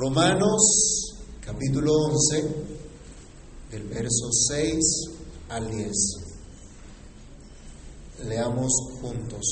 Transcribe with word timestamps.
Romanos 0.00 0.62
capítulo 1.44 1.90
11, 1.90 2.54
del 3.72 3.82
verso 3.88 4.30
6 4.48 4.78
al 5.48 5.68
10. 5.68 5.92
Leamos 8.28 8.70
juntos. 9.00 9.42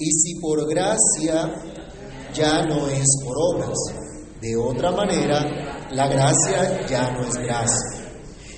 Y 0.00 0.10
si 0.10 0.40
por 0.40 0.68
gracia 0.68 1.48
ya 2.34 2.62
no 2.62 2.88
es 2.88 3.06
por 3.24 3.36
obras, 3.38 3.78
de 4.40 4.56
otra 4.56 4.90
manera 4.90 5.86
la 5.92 6.08
gracia 6.08 6.84
ya 6.88 7.12
no 7.12 7.24
es 7.24 7.36
gracia. 7.36 8.10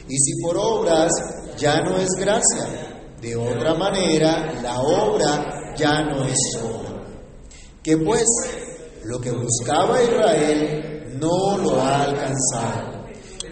Y 0.08 0.16
si 0.16 0.40
por 0.42 0.56
obras 0.56 1.12
ya 1.58 1.82
no 1.82 1.98
es 1.98 2.08
gracia, 2.18 3.12
de 3.20 3.36
otra 3.36 3.74
manera 3.74 4.54
la 4.62 4.80
obra 4.80 5.74
ya 5.76 6.02
no 6.02 6.24
es 6.24 6.38
obra. 6.62 7.04
Que 7.82 7.98
pues 7.98 8.24
lo 9.04 9.20
que 9.20 9.32
buscaba 9.32 10.02
Israel 10.02 10.93
no 11.18 11.58
lo 11.58 11.80
ha 11.80 12.04
alcanzado, 12.04 13.04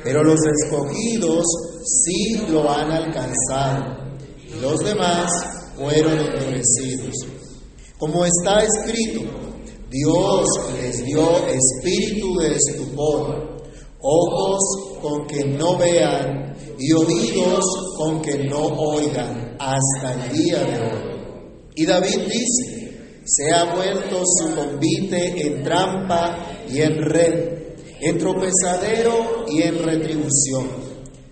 pero 0.02 0.22
los 0.22 0.38
escogidos 0.60 1.44
sí 1.84 2.46
lo 2.48 2.70
han 2.70 2.90
alcanzado, 2.90 4.16
y 4.46 4.60
los 4.60 4.78
demás 4.80 5.30
fueron 5.76 6.18
endurecidos. 6.18 7.14
Como 7.98 8.24
está 8.24 8.64
escrito, 8.64 9.20
Dios 9.90 10.46
les 10.80 11.04
dio 11.04 11.46
espíritu 11.46 12.38
de 12.38 12.54
estupor, 12.56 13.62
ojos 14.00 14.60
con 15.00 15.26
que 15.26 15.44
no 15.44 15.78
vean 15.78 16.56
y 16.78 16.92
oídos 16.92 17.64
con 17.96 18.20
que 18.22 18.38
no 18.44 18.66
oigan 18.66 19.56
hasta 19.58 20.14
el 20.14 20.32
día 20.32 20.64
de 20.64 20.80
hoy. 20.80 21.12
Y 21.76 21.86
David 21.86 22.20
dice, 22.26 22.82
se 23.24 23.52
ha 23.52 23.74
vuelto 23.74 24.22
su 24.24 24.54
convite 24.54 25.46
en 25.46 25.62
trampa 25.62 26.61
y 26.72 26.80
en 26.80 27.02
red, 27.02 27.76
en 28.00 28.18
tropezadero 28.18 29.44
y 29.48 29.62
en 29.62 29.82
retribución. 29.82 30.68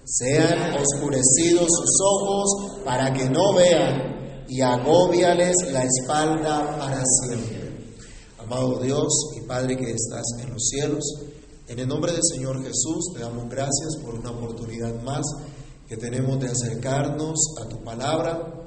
Sean 0.04 0.74
oscurecidos 0.74 1.66
sus 1.66 2.00
ojos 2.04 2.82
para 2.84 3.12
que 3.12 3.30
no 3.30 3.54
vean 3.54 4.44
y 4.48 4.60
agobiales 4.60 5.56
la 5.72 5.84
espalda 5.84 6.76
para 6.78 7.02
siempre. 7.04 7.70
Amado 8.38 8.80
Dios 8.80 9.08
y 9.40 9.46
Padre 9.46 9.76
que 9.76 9.92
estás 9.92 10.24
en 10.42 10.50
los 10.50 10.68
cielos, 10.68 11.04
en 11.68 11.78
el 11.78 11.86
nombre 11.86 12.12
del 12.12 12.24
Señor 12.24 12.62
Jesús 12.62 13.12
te 13.14 13.20
damos 13.20 13.48
gracias 13.48 13.96
por 14.02 14.14
una 14.14 14.30
oportunidad 14.30 15.00
más 15.02 15.24
que 15.88 15.96
tenemos 15.96 16.40
de 16.40 16.48
acercarnos 16.48 17.38
a 17.64 17.68
tu 17.68 17.82
palabra 17.82 18.60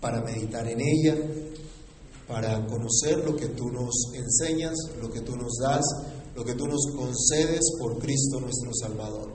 para 0.00 0.22
meditar 0.22 0.66
en 0.68 0.80
ella, 0.80 1.16
para 2.28 2.66
conocer 2.66 3.24
lo 3.24 3.34
que 3.34 3.48
tú 3.48 3.70
nos 3.70 4.12
enseñas, 4.14 4.76
lo 5.00 5.10
que 5.10 5.22
tú 5.22 5.34
nos 5.34 5.56
das, 5.56 5.84
lo 6.36 6.44
que 6.44 6.54
tú 6.54 6.66
nos 6.66 6.86
concedes 6.94 7.60
por 7.80 7.98
Cristo 7.98 8.38
nuestro 8.38 8.70
Salvador. 8.74 9.32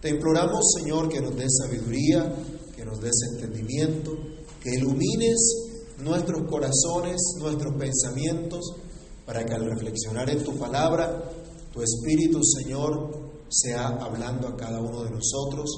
Te 0.00 0.10
imploramos, 0.10 0.72
Señor, 0.78 1.08
que 1.08 1.20
nos 1.20 1.36
des 1.36 1.58
sabiduría, 1.58 2.32
que 2.74 2.84
nos 2.84 3.00
des 3.00 3.14
entendimiento, 3.32 4.12
que 4.62 4.76
ilumines 4.76 5.38
nuestros 5.98 6.48
corazones, 6.48 7.20
nuestros 7.38 7.74
pensamientos, 7.76 8.60
para 9.26 9.44
que 9.44 9.52
al 9.52 9.66
reflexionar 9.66 10.30
en 10.30 10.42
tu 10.42 10.56
palabra, 10.56 11.30
tu 11.72 11.82
Espíritu, 11.82 12.40
Señor, 12.42 13.30
sea 13.48 13.88
hablando 13.88 14.48
a 14.48 14.56
cada 14.56 14.80
uno 14.80 15.02
de 15.02 15.10
nosotros 15.10 15.68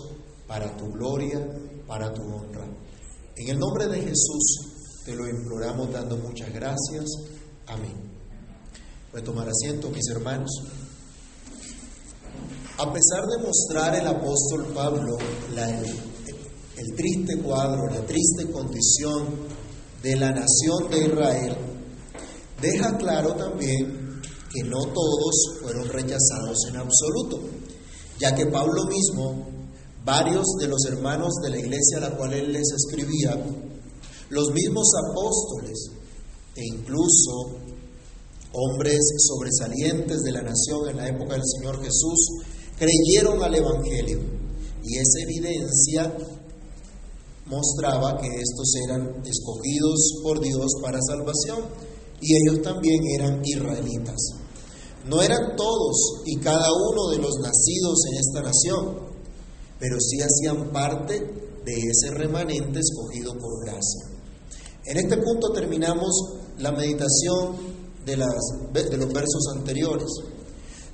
para 0.47 0.77
tu 0.77 0.91
gloria, 0.93 1.41
para 1.87 2.13
tu 2.13 2.23
honra. 2.23 2.67
En 3.37 3.49
el 3.49 3.59
nombre 3.59 3.89
de 3.89 4.01
Jesús, 4.01 4.72
te 5.05 5.15
lo 5.15 5.29
imploramos 5.29 5.93
dando 5.93 6.17
muchas 6.17 6.53
gracias. 6.53 7.05
Amén. 7.67 7.95
A 9.15 9.21
tomar 9.21 9.49
asiento, 9.49 9.91
mis 9.91 10.09
hermanos. 10.11 10.51
A 12.79 12.93
pesar 12.93 13.27
de 13.27 13.47
mostrar 13.47 13.95
el 13.95 14.07
apóstol 14.07 14.73
Pablo 14.75 15.19
el 16.77 16.97
triste 16.97 17.39
cuadro, 17.39 17.89
la 17.89 18.01
triste 18.07 18.51
condición 18.51 19.27
de 20.03 20.17
la 20.17 20.31
nación 20.31 20.91
de 20.91 21.07
Israel, 21.07 21.57
deja 22.61 22.97
claro 22.97 23.35
también 23.35 24.21
que 24.53 24.63
no 24.65 24.85
todos 24.87 25.61
fueron 25.61 25.89
rechazados 25.89 26.59
en 26.69 26.77
absoluto, 26.77 27.41
ya 28.19 28.35
que 28.35 28.47
Pablo 28.47 28.85
mismo, 28.87 29.47
varios 30.05 30.45
de 30.59 30.69
los 30.69 30.85
hermanos 30.87 31.35
de 31.43 31.51
la 31.51 31.59
iglesia 31.59 31.99
a 31.99 32.01
la 32.01 32.17
cual 32.17 32.33
él 32.33 32.53
les 32.53 32.69
escribía, 32.73 33.37
los 34.33 34.51
mismos 34.55 34.89
apóstoles 35.11 35.91
e 36.57 36.65
incluso 36.65 37.53
hombres 38.55 38.99
sobresalientes 39.29 40.23
de 40.23 40.33
la 40.33 40.41
nación 40.41 40.89
en 40.89 40.97
la 40.97 41.09
época 41.09 41.35
del 41.35 41.43
Señor 41.45 41.77
Jesús 41.85 42.41
creyeron 42.79 43.43
al 43.43 43.55
Evangelio 43.55 44.21
y 44.83 44.97
esa 44.97 45.21
evidencia 45.25 46.17
mostraba 47.45 48.17
que 48.17 48.29
estos 48.29 48.73
eran 48.89 49.23
escogidos 49.27 50.15
por 50.23 50.41
Dios 50.41 50.67
para 50.81 50.99
salvación 51.03 51.67
y 52.23 52.35
ellos 52.35 52.63
también 52.63 53.03
eran 53.15 53.43
israelitas. 53.45 54.17
No 55.11 55.21
eran 55.21 55.57
todos 55.57 56.23
y 56.25 56.39
cada 56.39 56.69
uno 56.73 57.11
de 57.11 57.19
los 57.19 57.37
nacidos 57.37 57.99
en 58.11 58.19
esta 58.19 58.41
nación, 58.41 58.97
pero 59.79 60.01
sí 60.01 60.21
hacían 60.23 60.73
parte 60.73 61.21
de 61.21 61.73
ese 61.75 62.15
remanente 62.15 62.81
escogido 62.81 63.37
por 63.39 63.67
gracia. 63.67 64.12
En 64.85 64.97
este 64.97 65.17
punto 65.17 65.53
terminamos 65.53 66.11
la 66.59 66.73
meditación 66.73 67.57
de, 68.05 68.17
los 68.17 69.13
versos 69.13 69.55
anteriores. 69.57 70.09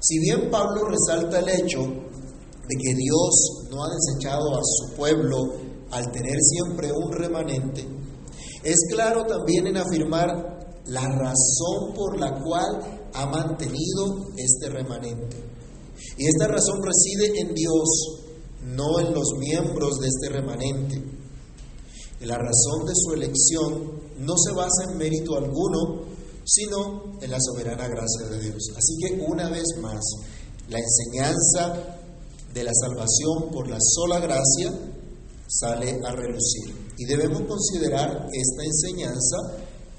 Si 0.00 0.18
bien 0.20 0.50
Pablo 0.50 0.84
resalta 0.84 1.38
el 1.40 1.48
hecho 1.48 1.80
de 1.80 2.76
que 2.82 2.94
Dios 2.94 3.66
no 3.70 3.82
ha 3.82 3.88
desechado 3.88 4.56
a 4.56 4.60
su 4.62 4.94
pueblo 4.94 5.36
al 5.90 6.10
tener 6.12 6.36
siempre 6.40 6.92
un 6.92 7.12
remanente, 7.12 7.86
es 8.62 8.76
claro 8.90 9.24
también 9.24 9.66
en 9.68 9.78
afirmar 9.78 10.82
la 10.86 11.02
razón 11.02 11.94
por 11.94 12.18
la 12.20 12.42
cual 12.42 13.10
ha 13.14 13.26
mantenido 13.26 14.28
este 14.36 14.68
remanente. 14.68 15.36
Y 16.18 16.26
esta 16.26 16.46
razón 16.46 16.82
reside 16.82 17.40
en 17.40 17.54
Dios, 17.54 18.22
no 18.64 19.00
en 19.00 19.14
los 19.14 19.32
miembros 19.38 19.98
de 19.98 20.08
este 20.08 20.28
remanente. 20.28 21.02
La 22.20 22.36
razón 22.36 22.84
de 22.86 22.92
su 22.94 23.14
elección 23.14 24.00
no 24.18 24.34
se 24.36 24.52
basa 24.52 24.90
en 24.90 24.98
mérito 24.98 25.36
alguno, 25.36 26.02
sino 26.44 27.18
en 27.20 27.30
la 27.30 27.38
soberana 27.40 27.86
gracia 27.86 28.28
de 28.28 28.40
Dios. 28.40 28.70
Así 28.76 28.96
que 29.00 29.20
una 29.22 29.48
vez 29.48 29.66
más, 29.80 30.00
la 30.68 30.78
enseñanza 30.78 31.98
de 32.52 32.64
la 32.64 32.72
salvación 32.74 33.50
por 33.52 33.68
la 33.68 33.78
sola 33.80 34.18
gracia 34.18 34.72
sale 35.46 36.00
a 36.04 36.12
relucir. 36.12 36.74
Y 36.98 37.04
debemos 37.04 37.42
considerar 37.42 38.28
esta 38.32 38.64
enseñanza 38.64 39.36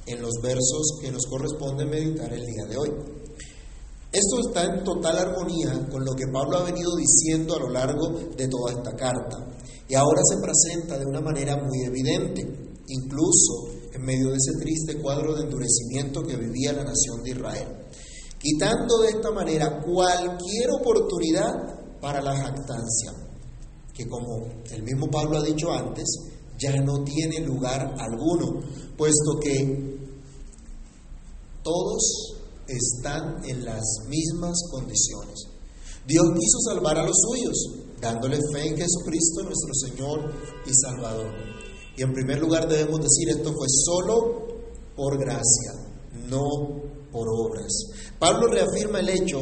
en 0.06 0.22
los 0.22 0.34
versos 0.42 1.00
que 1.02 1.12
nos 1.12 1.26
corresponde 1.26 1.86
meditar 1.86 2.34
el 2.34 2.46
día 2.46 2.66
de 2.66 2.78
hoy. 2.78 2.90
Esto 4.12 4.40
está 4.48 4.64
en 4.66 4.84
total 4.84 5.18
armonía 5.18 5.88
con 5.92 6.04
lo 6.04 6.14
que 6.16 6.26
Pablo 6.34 6.58
ha 6.58 6.64
venido 6.64 6.96
diciendo 6.96 7.56
a 7.56 7.60
lo 7.60 7.70
largo 7.70 8.10
de 8.36 8.48
toda 8.48 8.72
esta 8.72 8.96
carta. 8.96 9.38
Y 9.90 9.96
ahora 9.96 10.22
se 10.24 10.38
presenta 10.38 11.00
de 11.00 11.06
una 11.06 11.20
manera 11.20 11.58
muy 11.58 11.82
evidente, 11.82 12.42
incluso 12.88 13.70
en 13.92 14.04
medio 14.04 14.30
de 14.30 14.38
ese 14.38 14.54
triste 14.62 15.02
cuadro 15.02 15.36
de 15.36 15.46
endurecimiento 15.46 16.22
que 16.22 16.38
vivía 16.38 16.74
la 16.74 16.84
nación 16.84 17.24
de 17.24 17.32
Israel, 17.32 17.68
quitando 18.38 19.00
de 19.00 19.10
esta 19.10 19.32
manera 19.32 19.82
cualquier 19.82 20.70
oportunidad 20.80 22.00
para 22.00 22.22
la 22.22 22.38
jactancia, 22.38 23.14
que 23.92 24.08
como 24.08 24.46
el 24.72 24.84
mismo 24.84 25.10
Pablo 25.10 25.40
ha 25.40 25.44
dicho 25.44 25.72
antes, 25.72 26.06
ya 26.60 26.76
no 26.82 27.04
tiene 27.04 27.40
lugar 27.40 27.96
alguno, 27.98 28.62
puesto 28.96 29.40
que 29.42 29.98
todos 31.64 32.36
están 32.68 33.44
en 33.44 33.66
las 33.66 33.84
mismas 34.08 34.56
condiciones. 34.72 35.48
Dios 36.06 36.26
quiso 36.38 36.60
salvar 36.72 37.00
a 37.00 37.06
los 37.06 37.16
suyos, 37.28 37.89
dándole 38.02 38.38
fe 38.54 38.68
en 38.68 38.78
Jesucristo 38.78 39.44
nuestro 39.44 39.74
Señor 39.74 40.32
y 40.66 40.72
Salvador. 40.74 41.32
Y 41.98 42.02
en 42.02 42.14
primer 42.14 42.40
lugar 42.40 42.68
debemos 42.68 43.02
decir, 43.02 43.30
esto 43.30 43.54
fue 43.54 43.68
solo 43.68 44.48
por 44.96 45.18
gracia, 45.20 45.74
no 46.28 46.44
por 47.12 47.28
obras. 47.28 47.72
Pablo 48.18 48.48
reafirma 48.48 49.00
el 49.00 49.10
hecho 49.10 49.40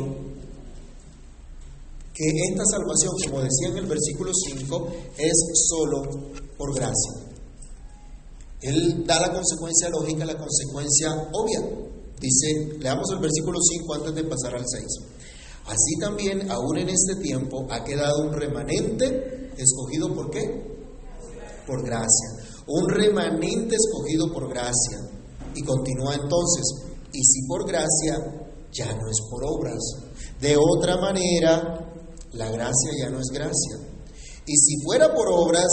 que 2.13 2.25
esta 2.49 2.63
salvación, 2.65 3.13
como 3.25 3.43
decía 3.43 3.69
en 3.69 3.77
el 3.77 3.85
versículo 3.85 4.31
5, 4.33 4.87
es 5.17 5.67
solo 5.69 6.31
por 6.57 6.73
gracia. 6.73 7.27
Él 8.61 9.05
da 9.05 9.21
la 9.21 9.31
consecuencia 9.31 9.89
lógica, 9.89 10.25
la 10.25 10.37
consecuencia 10.37 11.11
obvia. 11.31 11.61
Dice, 12.19 12.79
leamos 12.79 13.05
el 13.11 13.19
versículo 13.19 13.59
5 13.61 13.93
antes 13.93 14.15
de 14.15 14.23
pasar 14.23 14.55
al 14.55 14.65
6. 14.65 14.83
Así 15.67 15.99
también, 15.99 16.49
aún 16.49 16.77
en 16.77 16.89
este 16.89 17.15
tiempo, 17.21 17.67
ha 17.69 17.83
quedado 17.83 18.23
un 18.23 18.33
remanente 18.33 19.51
escogido 19.57 20.13
por 20.15 20.31
qué? 20.31 20.41
Por 21.65 21.83
gracia. 21.83 22.29
Un 22.67 22.89
remanente 22.89 23.75
escogido 23.75 24.31
por 24.31 24.49
gracia. 24.49 24.99
Y 25.53 25.61
continúa 25.63 26.15
entonces, 26.15 26.63
y 27.11 27.23
si 27.23 27.47
por 27.47 27.67
gracia, 27.67 28.47
ya 28.71 28.93
no 28.93 29.09
es 29.09 29.17
por 29.29 29.43
obras. 29.43 29.79
De 30.39 30.55
otra 30.55 30.97
manera, 30.97 31.87
la 32.33 32.49
gracia 32.51 32.91
ya 32.99 33.09
no 33.09 33.19
es 33.19 33.27
gracia. 33.31 33.77
Y 34.45 34.55
si 34.55 34.81
fuera 34.83 35.13
por 35.13 35.27
obras, 35.29 35.67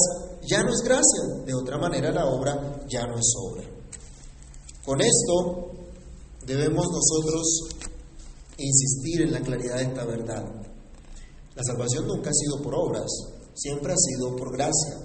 ya 0.48 0.62
no 0.62 0.70
es 0.70 0.80
gracia. 0.82 1.44
De 1.44 1.54
otra 1.54 1.78
manera, 1.78 2.10
la 2.10 2.26
obra 2.26 2.84
ya 2.88 3.06
no 3.06 3.14
es 3.16 3.32
obra. 3.38 3.64
Con 4.84 5.00
esto 5.00 5.70
debemos 6.46 6.86
nosotros 6.90 7.83
insistir 8.58 9.22
en 9.22 9.32
la 9.32 9.40
claridad 9.40 9.76
de 9.76 9.82
esta 9.84 10.04
verdad. 10.04 10.44
La 11.54 11.62
salvación 11.62 12.06
nunca 12.06 12.30
ha 12.30 12.34
sido 12.34 12.62
por 12.62 12.74
obras, 12.74 13.06
siempre 13.54 13.92
ha 13.92 13.96
sido 13.96 14.36
por 14.36 14.52
gracia. 14.52 14.98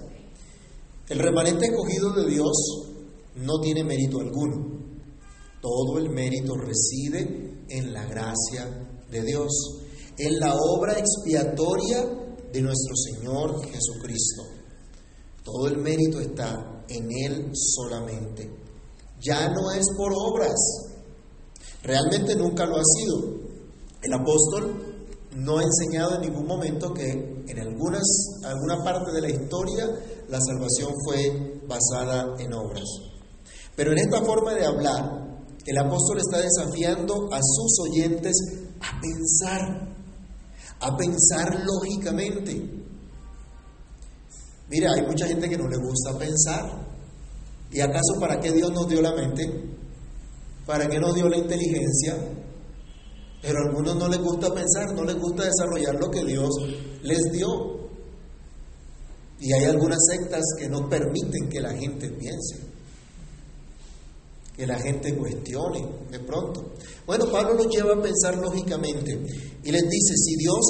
El 1.08 1.18
remanente 1.18 1.66
escogido 1.66 2.12
de 2.12 2.30
Dios 2.30 2.52
no 3.36 3.60
tiene 3.60 3.84
mérito 3.84 4.20
alguno. 4.20 4.78
Todo 5.60 5.98
el 5.98 6.10
mérito 6.10 6.54
reside 6.56 7.64
en 7.68 7.92
la 7.92 8.04
gracia 8.06 8.66
de 9.10 9.22
Dios, 9.22 9.50
en 10.18 10.38
la 10.40 10.54
obra 10.54 10.98
expiatoria 10.98 12.04
de 12.52 12.62
nuestro 12.62 12.94
Señor 12.96 13.64
Jesucristo. 13.66 14.42
Todo 15.44 15.68
el 15.68 15.78
mérito 15.78 16.20
está 16.20 16.84
en 16.88 17.08
Él 17.10 17.50
solamente. 17.54 18.50
Ya 19.20 19.48
no 19.48 19.70
es 19.72 19.84
por 19.96 20.12
obras. 20.12 20.89
Realmente 21.82 22.34
nunca 22.36 22.66
lo 22.66 22.76
ha 22.76 22.84
sido. 22.84 23.40
El 24.02 24.12
apóstol 24.12 24.90
no 25.36 25.58
ha 25.58 25.62
enseñado 25.62 26.16
en 26.16 26.22
ningún 26.22 26.46
momento 26.46 26.92
que 26.92 27.10
en 27.46 27.60
algunas, 27.60 28.02
alguna 28.44 28.82
parte 28.84 29.12
de 29.12 29.20
la 29.20 29.30
historia 29.30 29.86
la 30.28 30.38
salvación 30.40 30.92
fue 31.04 31.60
basada 31.66 32.34
en 32.38 32.52
obras. 32.52 32.84
Pero 33.76 33.92
en 33.92 33.98
esta 33.98 34.20
forma 34.22 34.54
de 34.54 34.66
hablar, 34.66 35.30
el 35.66 35.78
apóstol 35.78 36.18
está 36.18 36.38
desafiando 36.38 37.28
a 37.32 37.38
sus 37.42 37.80
oyentes 37.88 38.34
a 38.80 39.00
pensar, 39.00 39.88
a 40.80 40.96
pensar 40.96 41.64
lógicamente. 41.64 42.80
Mira, 44.68 44.92
hay 44.92 45.06
mucha 45.06 45.26
gente 45.26 45.48
que 45.48 45.58
no 45.58 45.68
le 45.68 45.76
gusta 45.76 46.16
pensar. 46.18 46.88
¿Y 47.72 47.80
acaso 47.80 48.18
para 48.18 48.40
qué 48.40 48.52
Dios 48.52 48.70
nos 48.72 48.88
dio 48.88 49.00
la 49.00 49.14
mente? 49.14 49.79
¿Para 50.70 50.86
qué 50.86 51.00
nos 51.00 51.16
dio 51.16 51.28
la 51.28 51.36
inteligencia? 51.36 52.16
Pero 53.42 53.58
a 53.58 53.66
algunos 53.66 53.96
no 53.96 54.06
les 54.06 54.20
gusta 54.20 54.54
pensar, 54.54 54.94
no 54.94 55.02
les 55.02 55.16
gusta 55.16 55.42
desarrollar 55.42 55.96
lo 55.96 56.08
que 56.08 56.24
Dios 56.24 56.48
les 57.02 57.18
dio. 57.32 57.48
Y 59.40 59.52
hay 59.52 59.64
algunas 59.64 59.98
sectas 60.08 60.44
que 60.56 60.68
no 60.68 60.88
permiten 60.88 61.48
que 61.48 61.60
la 61.60 61.72
gente 61.72 62.08
piense, 62.10 62.60
que 64.56 64.64
la 64.64 64.78
gente 64.78 65.16
cuestione 65.16 65.84
de 66.08 66.20
pronto. 66.20 66.74
Bueno, 67.04 67.24
Pablo 67.32 67.54
los 67.54 67.66
lleva 67.66 67.94
a 67.94 68.00
pensar 68.00 68.38
lógicamente 68.38 69.10
y 69.64 69.72
les 69.72 69.82
dice, 69.82 70.14
si 70.14 70.36
Dios 70.36 70.60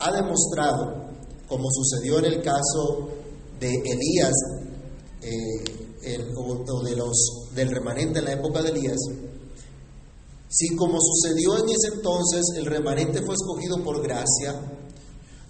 ha 0.00 0.10
demostrado, 0.10 1.06
como 1.46 1.68
sucedió 1.70 2.18
en 2.18 2.24
el 2.24 2.42
caso 2.42 3.10
de 3.60 3.68
Elías, 3.68 4.34
eh, 5.22 6.18
o, 6.36 6.82
de 6.84 6.96
los, 6.96 7.50
del 7.54 7.70
remanente 7.70 8.18
en 8.18 8.24
la 8.24 8.32
época 8.32 8.60
de 8.60 8.70
Elías, 8.70 8.98
si 10.48 10.76
como 10.76 10.98
sucedió 11.00 11.58
en 11.58 11.68
ese 11.68 11.94
entonces 11.94 12.42
el 12.56 12.66
remanente 12.66 13.22
fue 13.22 13.34
escogido 13.34 13.82
por 13.82 14.02
gracia, 14.02 14.76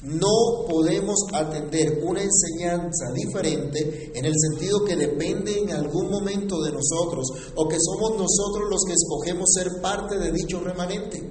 no 0.03 0.65
podemos 0.69 1.17
atender 1.33 2.01
una 2.05 2.23
enseñanza 2.23 3.11
diferente 3.13 4.13
en 4.15 4.25
el 4.25 4.35
sentido 4.39 4.85
que 4.85 4.95
depende 4.95 5.59
en 5.59 5.71
algún 5.71 6.11
momento 6.11 6.63
de 6.63 6.73
nosotros 6.73 7.27
o 7.57 7.67
que 7.67 7.77
somos 7.81 8.13
nosotros 8.13 8.71
los 8.71 8.83
que 8.87 8.93
escogemos 8.93 9.49
ser 9.53 9.81
parte 9.81 10.19
de 10.19 10.33
dicho 10.33 10.61
remanente. 10.61 11.29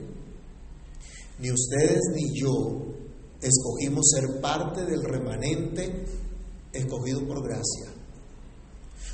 Ni 1.40 1.52
ustedes 1.52 2.02
ni 2.14 2.38
yo 2.40 2.82
escogimos 3.42 4.10
ser 4.10 4.42
parte 4.42 4.86
del 4.86 5.04
remanente 5.04 6.06
escogido 6.74 7.26
por 7.26 7.44
gracia. 7.44 7.94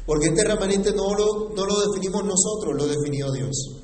Porque 0.06 0.28
este 0.28 0.44
remanente 0.44 0.92
no 0.94 1.14
lo, 1.14 1.50
no 1.56 1.66
lo 1.66 1.92
definimos 1.92 2.24
nosotros, 2.26 2.76
lo 2.76 2.88
definió 2.88 3.32
Dios. 3.32 3.81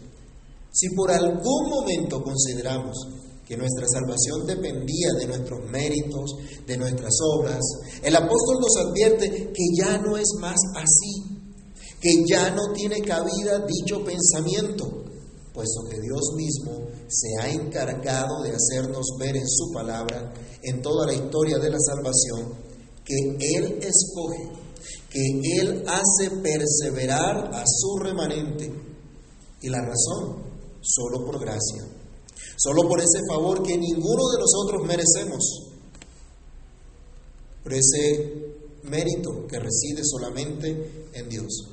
Si 0.77 0.89
por 0.89 1.09
algún 1.09 1.69
momento 1.71 2.21
consideramos 2.21 2.95
que 3.47 3.57
nuestra 3.57 3.87
salvación 3.87 4.45
dependía 4.45 5.07
de 5.17 5.25
nuestros 5.25 5.67
méritos, 5.71 6.35
de 6.67 6.77
nuestras 6.77 7.13
obras, 7.33 7.61
el 8.03 8.15
apóstol 8.15 8.57
nos 8.59 8.77
advierte 8.85 9.51
que 9.51 9.63
ya 9.75 9.97
no 9.97 10.17
es 10.17 10.27
más 10.39 10.59
así, 10.75 11.23
que 11.99 12.23
ya 12.29 12.51
no 12.51 12.73
tiene 12.73 13.01
cabida 13.01 13.65
dicho 13.65 14.05
pensamiento, 14.05 15.03
puesto 15.51 15.81
que 15.89 15.99
Dios 15.99 16.21
mismo 16.35 16.73
se 17.07 17.41
ha 17.41 17.49
encargado 17.49 18.43
de 18.43 18.51
hacernos 18.51 19.07
ver 19.17 19.35
en 19.35 19.47
su 19.47 19.73
palabra, 19.73 20.31
en 20.61 20.79
toda 20.83 21.07
la 21.07 21.13
historia 21.15 21.57
de 21.57 21.71
la 21.71 21.79
salvación, 21.79 22.53
que 23.03 23.15
Él 23.57 23.79
escoge, 23.81 24.51
que 25.09 25.59
Él 25.59 25.83
hace 25.87 26.29
perseverar 26.43 27.49
a 27.51 27.63
su 27.65 27.97
remanente. 27.97 28.71
Y 29.59 29.69
la 29.69 29.79
razón 29.81 30.46
solo 30.87 31.25
por 31.25 31.39
gracia, 31.39 31.83
solo 32.57 32.87
por 32.87 32.99
ese 32.99 33.19
favor 33.27 33.61
que 33.61 33.77
ninguno 33.77 34.23
de 34.29 34.39
nosotros 34.39 34.87
merecemos, 34.87 35.71
por 37.63 37.73
ese 37.73 38.55
mérito 38.83 39.45
que 39.47 39.59
reside 39.59 40.01
solamente 40.03 41.09
en 41.13 41.29
Dios. 41.29 41.67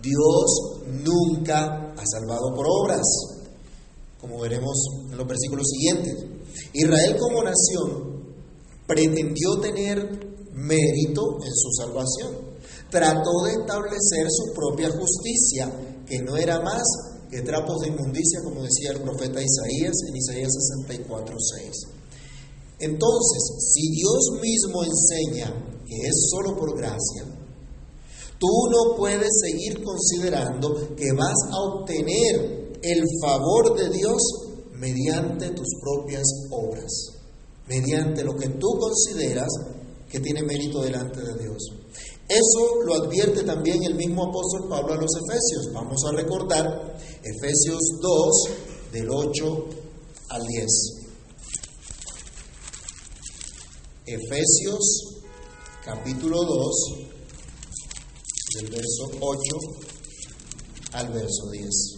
Dios 0.00 0.82
nunca 0.86 1.92
ha 1.92 2.06
salvado 2.06 2.54
por 2.54 2.66
obras, 2.66 3.04
como 4.20 4.40
veremos 4.40 4.76
en 5.10 5.16
los 5.16 5.26
versículos 5.26 5.66
siguientes. 5.68 6.24
Israel 6.72 7.16
como 7.18 7.42
nación 7.42 8.24
pretendió 8.86 9.60
tener 9.60 9.98
mérito 10.52 11.38
en 11.44 11.54
su 11.54 11.70
salvación. 11.72 12.46
Trató 12.90 13.44
de 13.44 13.52
establecer 13.52 14.28
su 14.30 14.54
propia 14.54 14.90
justicia, 14.90 15.70
que 16.06 16.20
no 16.20 16.36
era 16.36 16.60
más 16.60 16.82
que 17.30 17.42
trapos 17.42 17.80
de 17.80 17.88
inmundicia, 17.88 18.40
como 18.44 18.62
decía 18.62 18.92
el 18.92 19.02
profeta 19.02 19.42
Isaías 19.42 19.94
en 20.08 20.16
Isaías 20.16 20.52
64, 20.52 21.36
6. 21.38 21.70
Entonces, 22.78 23.42
si 23.72 23.90
Dios 23.90 24.40
mismo 24.40 24.84
enseña 24.84 25.82
que 25.86 25.96
es 26.06 26.28
solo 26.30 26.56
por 26.56 26.76
gracia, 26.76 27.24
tú 28.38 28.48
no 28.70 28.96
puedes 28.96 29.30
seguir 29.40 29.82
considerando 29.82 30.94
que 30.94 31.12
vas 31.12 31.36
a 31.50 31.60
obtener 31.62 32.78
el 32.82 33.02
favor 33.22 33.76
de 33.76 33.90
Dios 33.90 34.22
mediante 34.72 35.50
tus 35.50 35.68
propias 35.80 36.26
obras, 36.50 36.92
mediante 37.66 38.22
lo 38.22 38.36
que 38.36 38.48
tú 38.48 38.68
consideras 38.78 39.48
que 40.10 40.20
tiene 40.20 40.42
mérito 40.42 40.82
delante 40.82 41.20
de 41.20 41.42
Dios. 41.42 41.62
Eso 42.28 42.82
lo 42.84 42.94
advierte 43.04 43.44
también 43.44 43.84
el 43.84 43.94
mismo 43.94 44.24
apóstol 44.28 44.68
Pablo 44.68 44.94
a 44.94 44.96
los 44.96 45.10
Efesios. 45.14 45.72
Vamos 45.72 46.02
a 46.06 46.12
recordar 46.12 46.98
Efesios 47.22 47.80
2, 48.00 48.48
del 48.92 49.08
8 49.10 49.66
al 50.30 50.42
10. 50.44 50.66
Efesios 54.06 55.22
capítulo 55.84 56.42
2, 56.42 56.74
del 58.60 58.70
verso 58.70 59.10
8 59.20 59.38
al 60.94 61.12
verso 61.12 61.50
10. 61.52 61.95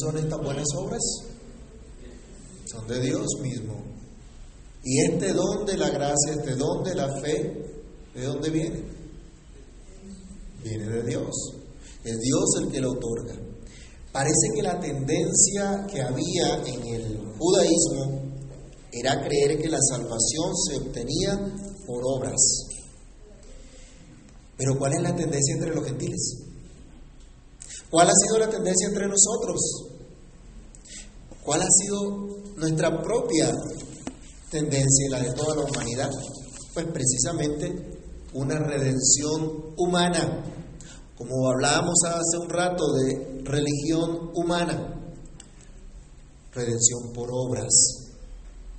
Son 0.00 0.18
estas 0.18 0.38
buenas 0.42 0.66
obras? 0.76 1.00
Son 2.66 2.86
de 2.86 3.00
Dios 3.00 3.26
mismo. 3.42 3.82
Y 4.82 5.00
este 5.02 5.32
don 5.32 5.66
de 5.66 5.76
la 5.76 5.90
gracia, 5.90 6.32
este 6.32 6.56
don 6.56 6.82
de 6.82 6.94
la 6.94 7.08
fe, 7.20 7.82
¿de 8.14 8.24
dónde 8.24 8.50
viene? 8.50 8.82
Viene 10.64 10.88
de 10.88 11.02
Dios. 11.02 11.34
Es 12.04 12.18
Dios 12.18 12.44
el 12.60 12.70
que 12.70 12.80
lo 12.80 12.92
otorga. 12.92 13.34
Parece 14.12 14.48
que 14.54 14.62
la 14.62 14.80
tendencia 14.80 15.86
que 15.90 16.00
había 16.00 16.62
en 16.64 16.86
el 16.94 17.18
judaísmo 17.38 18.22
era 18.92 19.22
creer 19.22 19.60
que 19.60 19.68
la 19.68 19.78
salvación 19.80 20.56
se 20.66 20.76
obtenía 20.76 21.38
por 21.86 22.02
obras. 22.04 22.40
Pero 24.56 24.78
¿cuál 24.78 24.94
es 24.94 25.02
la 25.02 25.14
tendencia 25.14 25.54
entre 25.54 25.74
los 25.74 25.84
gentiles? 25.84 26.38
¿Cuál 27.90 28.08
ha 28.08 28.12
sido 28.12 28.38
la 28.38 28.50
tendencia 28.50 28.88
entre 28.88 29.06
nosotros? 29.06 29.89
¿Cuál 31.44 31.62
ha 31.62 31.70
sido 31.70 32.28
nuestra 32.56 33.02
propia 33.02 33.50
tendencia 34.50 35.06
y 35.06 35.10
la 35.10 35.20
de 35.20 35.32
toda 35.32 35.56
la 35.56 35.62
humanidad? 35.62 36.10
Pues 36.74 36.86
precisamente 36.86 37.98
una 38.34 38.58
redención 38.58 39.74
humana, 39.76 40.44
como 41.16 41.50
hablábamos 41.50 41.98
hace 42.04 42.38
un 42.38 42.48
rato 42.48 42.84
de 42.92 43.42
religión 43.44 44.30
humana, 44.34 45.14
redención 46.52 47.12
por 47.14 47.30
obras, 47.32 47.72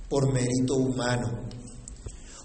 por 0.08 0.32
mérito 0.32 0.76
humano. 0.76 1.48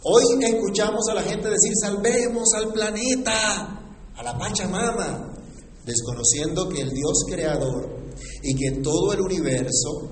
Hoy 0.04 0.44
escuchamos 0.44 1.08
a 1.10 1.14
la 1.14 1.24
gente 1.24 1.50
decir, 1.50 1.74
salvemos 1.80 2.54
al 2.56 2.72
planeta, 2.72 3.82
a 4.16 4.24
la 4.24 4.38
Pachamama, 4.38 5.34
desconociendo 5.86 6.68
que 6.70 6.82
el 6.82 6.90
Dios 6.90 7.26
creador 7.30 7.97
y 8.44 8.56
que 8.56 8.82
todo 8.82 9.14
el 9.14 9.22
universo, 9.22 10.10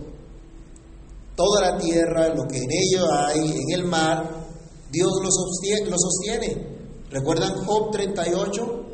toda 1.35 1.61
la 1.61 1.77
tierra, 1.77 2.33
lo 2.33 2.47
que 2.47 2.57
en 2.57 2.69
ello 2.71 3.11
hay, 3.11 3.39
en 3.39 3.79
el 3.79 3.85
mar, 3.85 4.45
Dios 4.91 5.11
lo 5.21 5.29
sostiene. 5.29 5.89
Lo 5.89 5.97
sostiene. 5.97 6.75
¿Recuerdan 7.09 7.65
Job 7.65 7.91
38? 7.91 8.85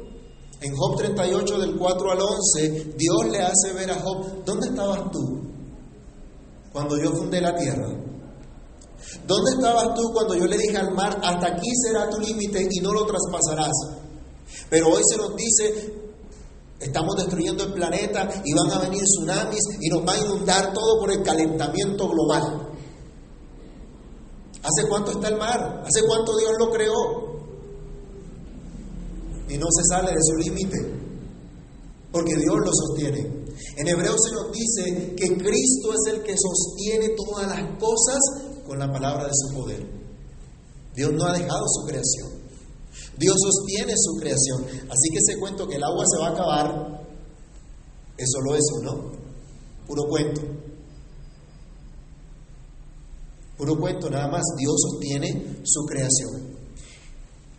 En 0.61 0.75
Job 0.75 0.97
38 0.97 1.59
del 1.59 1.77
4 1.77 2.11
al 2.11 2.19
11, 2.21 2.93
Dios 2.97 3.29
le 3.31 3.39
hace 3.39 3.73
ver 3.73 3.91
a 3.91 3.95
Job, 3.95 4.43
¿dónde 4.45 4.67
estabas 4.67 5.11
tú 5.11 5.41
cuando 6.71 6.97
yo 7.01 7.11
fundé 7.11 7.41
la 7.41 7.55
tierra? 7.55 7.87
¿Dónde 9.27 9.51
estabas 9.57 9.95
tú 9.95 10.11
cuando 10.13 10.35
yo 10.35 10.45
le 10.45 10.57
dije 10.57 10.77
al 10.77 10.93
mar, 10.93 11.19
hasta 11.23 11.47
aquí 11.47 11.69
será 11.83 12.09
tu 12.09 12.19
límite 12.19 12.67
y 12.69 12.79
no 12.79 12.93
lo 12.93 13.05
traspasarás? 13.05 13.71
Pero 14.69 14.89
hoy 14.89 15.01
se 15.03 15.17
nos 15.17 15.35
dice, 15.35 16.00
estamos 16.81 17.15
destruyendo 17.15 17.63
el 17.63 17.73
planeta 17.73 18.27
y 18.43 18.53
van 18.53 18.71
a 18.71 18.79
venir 18.79 19.03
tsunamis 19.03 19.61
y 19.79 19.89
nos 19.89 20.05
va 20.05 20.13
a 20.13 20.19
inundar 20.19 20.73
todo 20.73 20.99
por 20.99 21.11
el 21.11 21.21
calentamiento 21.23 22.09
global. 22.09 22.69
¿Hace 24.63 24.87
cuánto 24.89 25.11
está 25.11 25.29
el 25.29 25.37
mar? 25.37 25.83
¿Hace 25.85 26.05
cuánto 26.05 26.37
Dios 26.37 26.51
lo 26.59 26.71
creó? 26.71 27.31
Y 29.49 29.57
no 29.57 29.67
se 29.69 29.83
sale 29.89 30.11
de 30.11 30.21
su 30.21 30.35
límite, 30.37 30.77
porque 32.11 32.35
Dios 32.35 32.55
lo 32.57 32.71
sostiene. 32.71 33.41
En 33.77 33.87
Hebreo 33.87 34.15
se 34.17 34.31
nos 34.33 34.51
dice 34.51 35.15
que 35.15 35.37
Cristo 35.37 35.93
es 35.93 36.13
el 36.13 36.23
que 36.23 36.35
sostiene 36.37 37.15
todas 37.15 37.47
las 37.47 37.77
cosas 37.77 38.19
con 38.65 38.79
la 38.79 38.91
palabra 38.91 39.25
de 39.25 39.33
su 39.33 39.55
poder. 39.55 39.85
Dios 40.95 41.11
no 41.13 41.25
ha 41.25 41.33
dejado 41.33 41.65
su 41.67 41.85
creación. 41.87 42.40
Dios 43.21 43.35
sostiene 43.39 43.93
su 43.95 44.19
creación. 44.19 44.65
Así 44.89 45.09
que 45.11 45.19
ese 45.19 45.39
cuento 45.39 45.67
que 45.67 45.75
el 45.75 45.83
agua 45.83 46.03
se 46.07 46.19
va 46.19 46.29
a 46.29 46.31
acabar 46.31 47.01
es 48.17 48.29
solo 48.31 48.55
eso, 48.55 48.81
¿no? 48.81 49.11
Puro 49.85 50.03
cuento. 50.09 50.41
Puro 53.57 53.79
cuento, 53.79 54.09
nada 54.09 54.27
más. 54.27 54.41
Dios 54.57 54.75
sostiene 54.89 55.61
su 55.63 55.85
creación. 55.85 56.61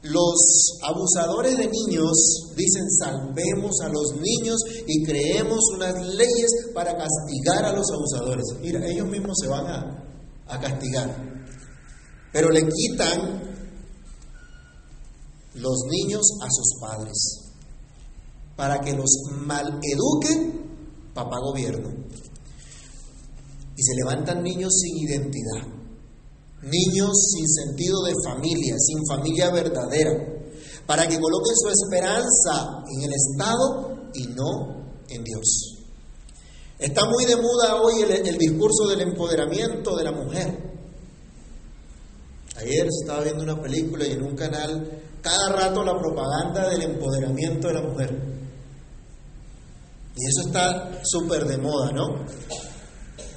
Los 0.02 0.80
abusadores 0.82 1.56
de 1.56 1.68
niños 1.68 2.10
dicen 2.56 2.90
salvemos 2.98 3.80
a 3.82 3.88
los 3.88 4.16
niños 4.16 4.58
y 4.84 5.04
creemos 5.04 5.60
unas 5.76 5.94
leyes 5.94 6.50
para 6.74 6.96
castigar 6.96 7.64
a 7.64 7.72
los 7.72 7.86
abusadores. 7.88 8.44
Mira, 8.60 8.80
ellos 8.84 9.06
mismos 9.06 9.36
se 9.40 9.46
van 9.46 9.66
a, 9.66 10.04
a 10.48 10.60
castigar. 10.60 11.32
Pero 12.32 12.50
le 12.50 12.66
quitan 12.66 13.51
los 15.54 15.84
niños 15.88 16.22
a 16.40 16.48
sus 16.50 16.80
padres 16.80 17.42
para 18.56 18.80
que 18.80 18.92
los 18.92 19.10
maleduque 19.30 20.62
papá 21.14 21.38
gobierno. 21.40 21.90
Y 23.76 23.82
se 23.82 23.94
levantan 23.94 24.42
niños 24.42 24.72
sin 24.74 24.96
identidad, 24.98 25.66
niños 26.62 27.10
sin 27.34 27.48
sentido 27.48 28.02
de 28.04 28.14
familia, 28.24 28.76
sin 28.78 29.06
familia 29.06 29.50
verdadera, 29.50 30.12
para 30.86 31.06
que 31.06 31.18
coloquen 31.18 31.56
su 31.56 31.68
esperanza 31.68 32.84
en 32.94 33.02
el 33.02 33.12
Estado 33.12 34.10
y 34.14 34.26
no 34.28 34.92
en 35.08 35.24
Dios. 35.24 35.78
Está 36.78 37.02
muy 37.08 37.24
de 37.24 37.36
moda 37.36 37.80
hoy 37.80 38.02
el 38.02 38.38
discurso 38.38 38.88
del 38.88 39.02
empoderamiento 39.02 39.96
de 39.96 40.04
la 40.04 40.12
mujer. 40.12 40.71
Ayer 42.62 42.86
estaba 42.86 43.24
viendo 43.24 43.42
una 43.42 43.60
película 43.60 44.06
y 44.06 44.12
en 44.12 44.22
un 44.22 44.36
canal 44.36 45.02
cada 45.20 45.52
rato 45.52 45.82
la 45.82 45.98
propaganda 45.98 46.68
del 46.68 46.82
empoderamiento 46.82 47.68
de 47.68 47.74
la 47.74 47.82
mujer. 47.82 48.10
Y 50.14 50.26
eso 50.26 50.46
está 50.46 51.00
súper 51.02 51.44
de 51.46 51.58
moda, 51.58 51.90
¿no? 51.92 52.24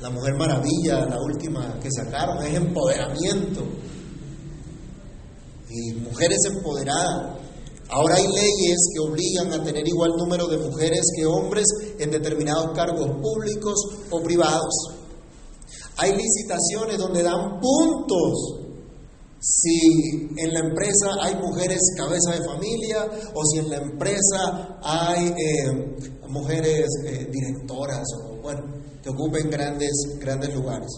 La 0.01 0.10
Mujer 0.10 0.36
Maravilla, 0.36 1.05
la 1.05 1.20
última 1.22 1.79
que 1.79 1.89
sacaron, 1.89 2.44
es 2.44 2.55
empoderamiento. 2.55 3.63
Y 5.70 5.94
mujeres 5.94 6.38
empoderadas. 6.51 7.39
Ahora 7.89 8.15
hay 8.15 8.27
leyes 8.27 8.77
que 8.94 9.00
obligan 9.00 9.53
a 9.53 9.63
tener 9.63 9.88
igual 9.88 10.12
número 10.17 10.48
de 10.48 10.58
mujeres 10.58 11.01
que 11.15 11.25
hombres 11.25 11.65
en 11.98 12.12
determinados 12.12 12.75
cargos 12.75 13.10
públicos 13.22 13.75
o 14.10 14.22
privados. 14.22 14.74
Hay 15.98 16.12
licitaciones 16.12 16.98
donde 16.98 17.24
dan 17.24 17.60
puntos 17.60 18.65
si 19.48 20.28
en 20.38 20.54
la 20.54 20.60
empresa 20.60 21.08
hay 21.22 21.36
mujeres 21.36 21.80
cabeza 21.96 22.32
de 22.32 22.44
familia 22.44 23.06
o 23.36 23.46
si 23.46 23.60
en 23.60 23.70
la 23.70 23.78
empresa 23.78 24.80
hay 24.82 25.28
eh, 25.28 25.98
mujeres 26.30 26.88
eh, 27.06 27.30
directoras 27.32 28.04
o 28.24 28.42
bueno, 28.42 28.64
que 29.04 29.10
ocupen 29.10 29.52
grandes, 29.52 29.92
grandes 30.20 30.52
lugares. 30.52 30.90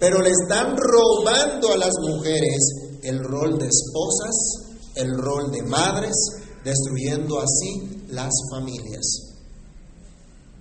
Pero 0.00 0.20
le 0.20 0.30
están 0.30 0.76
robando 0.76 1.72
a 1.74 1.76
las 1.76 1.94
mujeres 2.00 2.58
el 3.04 3.22
rol 3.22 3.56
de 3.56 3.68
esposas, 3.68 4.94
el 4.96 5.16
rol 5.16 5.52
de 5.52 5.62
madres, 5.62 6.16
destruyendo 6.64 7.38
así 7.38 8.04
las 8.08 8.32
familias. 8.50 9.36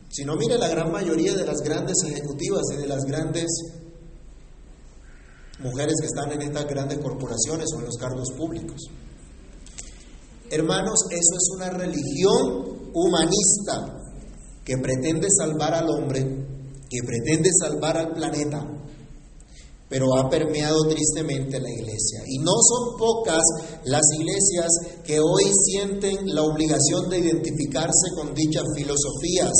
Si 0.10 0.24
no, 0.26 0.36
mire 0.36 0.60
la 0.60 0.68
gran 0.68 0.92
mayoría 0.92 1.34
de 1.34 1.46
las 1.46 1.58
grandes 1.62 1.98
ejecutivas 2.06 2.64
y 2.74 2.78
de 2.78 2.88
las 2.88 3.04
grandes 3.04 3.48
mujeres 5.60 5.96
que 6.00 6.08
están 6.08 6.32
en 6.32 6.42
estas 6.42 6.68
grandes 6.68 7.00
corporaciones 7.00 7.68
o 7.74 7.80
en 7.80 7.86
los 7.86 7.98
cargos 7.98 8.30
públicos. 8.38 8.82
Hermanos, 10.50 11.00
eso 11.10 11.36
es 11.36 11.50
una 11.56 11.70
religión 11.72 12.92
humanista 12.94 13.98
que 14.64 14.78
pretende 14.78 15.28
salvar 15.30 15.74
al 15.74 15.90
hombre, 15.90 16.22
que 16.90 17.00
pretende 17.06 17.50
salvar 17.60 17.98
al 17.98 18.14
planeta, 18.14 18.66
pero 19.90 20.18
ha 20.18 20.30
permeado 20.30 20.88
tristemente 20.90 21.60
la 21.60 21.70
iglesia. 21.70 22.22
Y 22.28 22.40
no 22.40 22.52
son 22.62 22.98
pocas 22.98 23.42
las 23.86 24.04
iglesias 24.20 24.68
que 25.04 25.20
hoy 25.20 25.52
sienten 25.66 26.34
la 26.34 26.44
obligación 26.44 27.10
de 27.10 27.20
identificarse 27.20 28.12
con 28.16 28.34
dichas 28.34 28.64
filosofías 28.76 29.54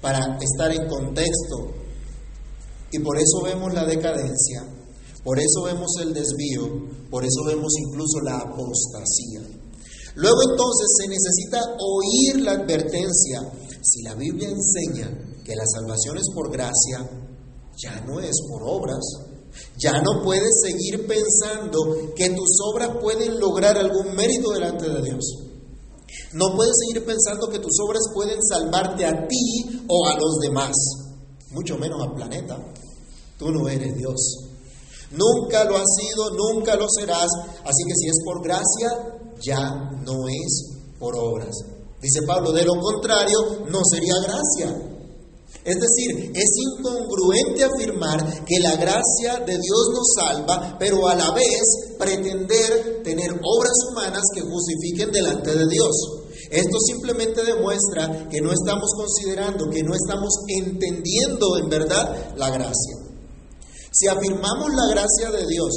para 0.00 0.38
estar 0.40 0.72
en 0.72 0.88
contexto. 0.88 1.74
Y 2.92 2.98
por 2.98 3.16
eso 3.16 3.42
vemos 3.44 3.72
la 3.72 3.84
decadencia 3.84 4.79
por 5.24 5.38
eso 5.38 5.62
vemos 5.64 5.90
el 6.00 6.14
desvío, 6.14 7.08
por 7.10 7.24
eso 7.24 7.44
vemos 7.46 7.72
incluso 7.78 8.20
la 8.24 8.38
apostasía. 8.38 9.60
Luego 10.14 10.38
entonces 10.50 10.86
se 10.96 11.08
necesita 11.08 11.76
oír 11.78 12.44
la 12.44 12.52
advertencia. 12.52 13.40
Si 13.82 14.02
la 14.02 14.14
Biblia 14.14 14.48
enseña 14.48 15.08
que 15.44 15.54
la 15.54 15.64
salvación 15.66 16.18
es 16.18 16.26
por 16.34 16.50
gracia, 16.50 17.08
ya 17.76 18.00
no 18.06 18.20
es 18.20 18.36
por 18.48 18.62
obras. 18.64 19.00
Ya 19.78 20.00
no 20.02 20.22
puedes 20.22 20.60
seguir 20.62 21.06
pensando 21.06 22.14
que 22.14 22.30
tus 22.30 22.58
obras 22.64 22.90
pueden 23.00 23.38
lograr 23.38 23.76
algún 23.76 24.14
mérito 24.14 24.50
delante 24.50 24.88
de 24.88 25.02
Dios. 25.02 25.24
No 26.32 26.54
puedes 26.54 26.74
seguir 26.86 27.04
pensando 27.04 27.48
que 27.48 27.58
tus 27.58 27.78
obras 27.80 28.02
pueden 28.14 28.40
salvarte 28.42 29.04
a 29.04 29.26
ti 29.26 29.84
o 29.88 30.06
a 30.06 30.18
los 30.18 30.38
demás, 30.40 30.76
mucho 31.50 31.76
menos 31.76 32.00
al 32.02 32.14
planeta. 32.14 32.58
Tú 33.38 33.50
no 33.50 33.68
eres 33.68 33.96
Dios. 33.96 34.49
Nunca 35.10 35.64
lo 35.64 35.76
has 35.76 35.88
sido, 35.98 36.30
nunca 36.30 36.76
lo 36.76 36.86
serás. 36.88 37.28
Así 37.64 37.82
que 37.86 37.94
si 37.96 38.08
es 38.08 38.16
por 38.24 38.42
gracia, 38.42 39.20
ya 39.40 39.58
no 40.04 40.28
es 40.28 40.78
por 40.98 41.16
obras. 41.16 41.56
Dice 42.00 42.20
Pablo, 42.26 42.52
de 42.52 42.64
lo 42.64 42.74
contrario, 42.80 43.66
no 43.70 43.80
sería 43.84 44.14
gracia. 44.22 44.90
Es 45.62 45.76
decir, 45.76 46.32
es 46.34 46.50
incongruente 46.56 47.64
afirmar 47.64 48.44
que 48.46 48.60
la 48.60 48.76
gracia 48.76 49.44
de 49.44 49.58
Dios 49.58 49.88
nos 49.92 50.08
salva, 50.16 50.76
pero 50.78 51.06
a 51.06 51.14
la 51.14 51.32
vez 51.32 51.96
pretender 51.98 53.02
tener 53.04 53.32
obras 53.32 53.76
humanas 53.90 54.22
que 54.34 54.40
justifiquen 54.40 55.10
delante 55.10 55.54
de 55.54 55.68
Dios. 55.68 55.90
Esto 56.50 56.78
simplemente 56.80 57.44
demuestra 57.44 58.28
que 58.30 58.40
no 58.40 58.52
estamos 58.52 58.90
considerando, 58.96 59.68
que 59.68 59.82
no 59.82 59.94
estamos 59.94 60.30
entendiendo 60.48 61.58
en 61.58 61.68
verdad 61.68 62.34
la 62.36 62.50
gracia. 62.50 63.09
Si 63.92 64.06
afirmamos 64.06 64.70
la 64.70 64.86
gracia 64.90 65.30
de 65.30 65.46
Dios, 65.46 65.70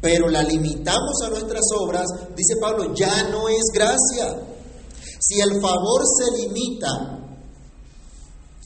pero 0.00 0.28
la 0.28 0.42
limitamos 0.42 1.22
a 1.24 1.30
nuestras 1.30 1.64
obras, 1.78 2.06
dice 2.36 2.54
Pablo, 2.60 2.94
ya 2.94 3.24
no 3.30 3.48
es 3.48 3.64
gracia. 3.72 4.40
Si 5.20 5.40
el 5.40 5.60
favor 5.60 6.02
se 6.06 6.42
limita 6.42 6.88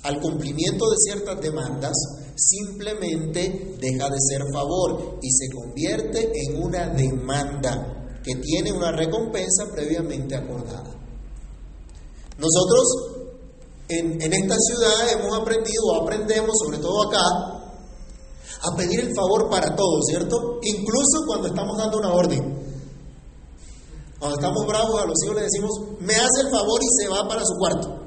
al 0.03 0.21
cumplimiento 0.21 0.91
de 0.91 0.97
ciertas 0.99 1.41
demandas, 1.41 1.93
simplemente 2.37 3.77
deja 3.81 4.09
de 4.09 4.19
ser 4.19 4.43
favor 4.53 5.19
y 5.23 5.31
se 5.31 5.51
convierte 5.55 6.31
en 6.35 6.63
una 6.63 6.89
demanda 6.89 8.21
que 8.23 8.37
tiene 8.37 8.73
una 8.73 8.93
recompensa 8.93 9.67
previamente 9.73 10.37
acordada. 10.37 10.91
Nosotros 12.39 13.13
en, 13.89 14.21
esta 14.21 14.57
ciudad 14.59 15.13
hemos 15.13 15.39
aprendido, 15.39 16.01
aprendemos, 16.01 16.57
sobre 16.65 16.79
todo 16.79 17.09
acá, 17.09 17.62
a 18.63 18.77
pedir 18.77 19.01
el 19.01 19.15
favor 19.15 19.51
para 19.51 19.75
todos, 19.75 20.07
¿cierto? 20.07 20.61
Incluso 20.63 21.27
cuando 21.27 21.49
estamos 21.49 21.77
dando 21.77 21.99
una 21.99 22.13
orden. 22.13 22.63
Cuando 24.19 24.37
estamos 24.37 24.67
bravos 24.67 25.03
a 25.03 25.07
los 25.07 25.17
hijos 25.25 25.37
le 25.37 25.43
decimos, 25.43 25.71
me 26.01 26.15
hace 26.15 26.43
el 26.45 26.51
favor 26.51 26.81
y 26.81 27.03
se 27.03 27.09
va 27.09 27.29
para 27.29 27.43
su 27.45 27.55
cuarto. 27.59 28.03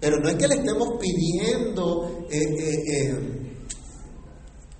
Pero 0.00 0.18
no 0.18 0.28
es 0.28 0.34
que 0.34 0.48
le 0.48 0.56
estemos 0.56 0.88
pidiendo 0.98 2.26
eh, 2.28 2.42
eh, 2.42 2.82
eh, 2.92 3.66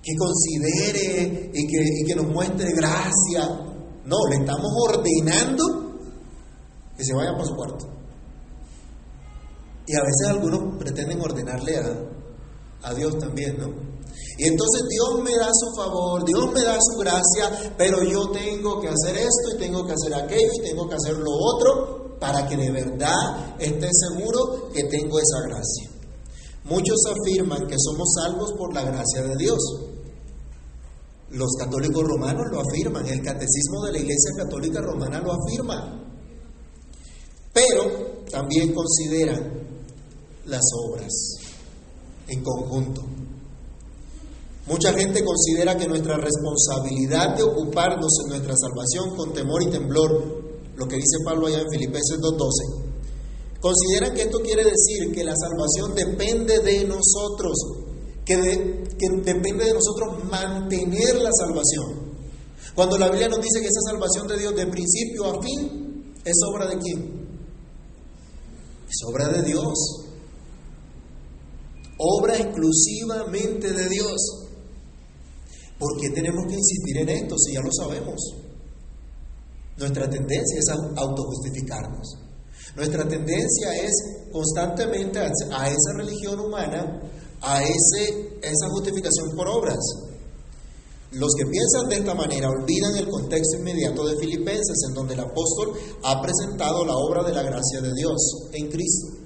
que 0.01 0.11
considere 0.17 1.51
y 1.53 1.67
que, 1.67 1.83
y 2.01 2.05
que 2.05 2.15
nos 2.15 2.27
muestre 2.27 2.73
gracia. 2.73 3.47
No, 4.03 4.17
le 4.29 4.35
estamos 4.35 4.69
ordenando 4.89 5.63
que 6.97 7.05
se 7.05 7.13
vaya 7.13 7.31
para 7.31 7.45
su 7.45 7.55
cuarto. 7.55 7.87
Y 9.87 9.95
a 9.95 10.01
veces 10.01 10.27
algunos 10.27 10.77
pretenden 10.77 11.21
ordenarle 11.21 11.77
a, 11.77 12.89
a 12.89 12.93
Dios 12.93 13.17
también, 13.17 13.57
¿no? 13.57 13.92
Y 14.37 14.47
entonces 14.47 14.81
Dios 14.89 15.23
me 15.23 15.35
da 15.35 15.49
su 15.51 15.75
favor, 15.75 16.25
Dios 16.25 16.51
me 16.51 16.63
da 16.63 16.77
su 16.79 16.99
gracia, 16.99 17.73
pero 17.77 18.03
yo 18.03 18.29
tengo 18.29 18.81
que 18.81 18.89
hacer 18.89 19.17
esto 19.17 19.55
y 19.55 19.59
tengo 19.59 19.85
que 19.85 19.93
hacer 19.93 20.13
aquello 20.15 20.51
y 20.59 20.63
tengo 20.63 20.89
que 20.89 20.95
hacer 20.95 21.17
lo 21.17 21.31
otro 21.31 22.17
para 22.19 22.47
que 22.47 22.57
de 22.57 22.71
verdad 22.71 23.55
esté 23.59 23.89
seguro 23.91 24.69
que 24.73 24.83
tengo 24.85 25.19
esa 25.19 25.41
gracia. 25.47 25.89
Muchos 26.63 26.97
afirman 27.05 27.67
que 27.67 27.75
somos 27.77 28.13
salvos 28.15 28.53
por 28.57 28.73
la 28.73 28.83
gracia 28.83 29.21
de 29.21 29.35
Dios. 29.37 29.59
Los 31.29 31.51
católicos 31.59 32.03
romanos 32.03 32.45
lo 32.51 32.61
afirman, 32.61 33.05
el 33.07 33.21
catecismo 33.21 33.83
de 33.85 33.91
la 33.91 33.97
Iglesia 33.97 34.31
Católica 34.37 34.81
Romana 34.81 35.19
lo 35.19 35.33
afirma. 35.33 35.99
Pero 37.51 38.23
también 38.31 38.73
consideran 38.73 39.51
las 40.45 40.61
obras 40.85 41.11
en 42.27 42.43
conjunto. 42.43 43.03
Mucha 44.65 44.93
gente 44.93 45.23
considera 45.25 45.77
que 45.77 45.87
nuestra 45.87 46.17
responsabilidad 46.17 47.35
de 47.35 47.43
ocuparnos 47.43 48.11
en 48.23 48.29
nuestra 48.29 48.55
salvación 48.55 49.15
con 49.15 49.33
temor 49.33 49.61
y 49.61 49.67
temblor, 49.67 50.41
lo 50.75 50.87
que 50.87 50.95
dice 50.95 51.17
Pablo 51.25 51.47
allá 51.47 51.59
en 51.59 51.69
Filipenses 51.69 52.17
2.12, 52.19 53.59
consideran 53.59 54.13
que 54.15 54.21
esto 54.21 54.39
quiere 54.39 54.63
decir 54.63 55.11
que 55.13 55.23
la 55.23 55.35
salvación 55.35 55.93
depende 55.95 56.59
de 56.59 56.85
nosotros, 56.85 57.57
que, 58.23 58.35
que 58.97 59.09
depende 59.23 59.65
de 59.65 59.73
nosotros 59.73 60.23
mantener 60.29 61.15
la 61.15 61.31
salvación. 61.33 62.13
Cuando 62.73 62.97
la 62.97 63.09
Biblia 63.09 63.27
nos 63.27 63.41
dice 63.41 63.59
que 63.59 63.67
esa 63.67 63.91
salvación 63.91 64.27
de 64.27 64.37
Dios 64.37 64.55
de 64.55 64.67
principio 64.67 65.25
a 65.25 65.41
fin 65.41 66.13
es 66.23 66.35
obra 66.49 66.67
de 66.67 66.77
quién? 66.77 67.27
Es 68.89 68.97
obra 69.09 69.27
de 69.27 69.43
Dios. 69.43 69.73
Obra 71.97 72.37
exclusivamente 72.37 73.73
de 73.73 73.89
Dios. 73.89 74.42
¿Por 75.83 75.99
qué 75.99 76.11
tenemos 76.11 76.45
que 76.47 76.55
insistir 76.55 76.97
en 76.99 77.09
esto 77.09 77.35
si 77.37 77.53
ya 77.55 77.59
lo 77.59 77.69
sabemos? 77.73 78.15
Nuestra 79.77 80.09
tendencia 80.09 80.57
es 80.57 80.69
a 80.69 81.01
autojustificarnos. 81.01 82.07
Nuestra 82.77 83.05
tendencia 83.05 83.75
es 83.83 83.91
constantemente 84.31 85.19
a 85.19 85.67
esa 85.67 85.91
religión 85.97 86.39
humana, 86.39 87.01
a 87.41 87.61
ese, 87.61 88.39
esa 88.41 88.69
justificación 88.69 89.35
por 89.35 89.49
obras. 89.49 89.77
Los 91.11 91.33
que 91.37 91.45
piensan 91.47 91.89
de 91.89 91.95
esta 91.97 92.15
manera 92.15 92.49
olvidan 92.49 92.95
el 92.95 93.09
contexto 93.09 93.57
inmediato 93.57 94.07
de 94.07 94.17
Filipenses, 94.19 94.77
en 94.87 94.93
donde 94.93 95.15
el 95.15 95.19
apóstol 95.19 95.73
ha 96.03 96.21
presentado 96.21 96.85
la 96.85 96.95
obra 96.95 97.23
de 97.23 97.33
la 97.33 97.43
gracia 97.43 97.81
de 97.81 97.91
Dios 97.93 98.49
en 98.53 98.69
Cristo. 98.69 99.17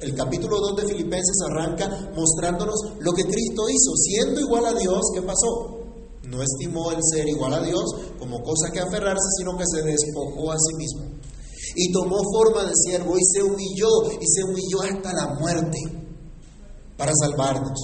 El 0.00 0.14
capítulo 0.14 0.56
2 0.60 0.76
de 0.76 0.94
Filipenses 0.94 1.36
arranca 1.46 2.10
mostrándonos 2.16 2.80
lo 3.00 3.12
que 3.12 3.24
Cristo 3.24 3.68
hizo, 3.68 3.94
siendo 3.96 4.40
igual 4.40 4.64
a 4.64 4.72
Dios, 4.72 4.98
¿qué 5.14 5.20
pasó? 5.20 5.79
No 6.30 6.40
estimó 6.42 6.92
el 6.92 6.98
ser 7.12 7.28
igual 7.28 7.54
a 7.54 7.62
Dios 7.62 7.84
como 8.18 8.40
cosa 8.40 8.70
que 8.72 8.78
aferrarse, 8.78 9.28
sino 9.38 9.56
que 9.58 9.64
se 9.66 9.82
despojó 9.82 10.52
a 10.52 10.56
sí 10.56 10.76
mismo. 10.76 11.18
Y 11.74 11.92
tomó 11.92 12.18
forma 12.32 12.64
de 12.64 12.74
siervo 12.74 13.16
y 13.18 13.24
se 13.24 13.42
humilló, 13.42 13.88
y 14.20 14.26
se 14.26 14.44
humilló 14.44 14.82
hasta 14.82 15.12
la 15.12 15.34
muerte 15.40 15.78
para 16.96 17.12
salvarnos. 17.20 17.78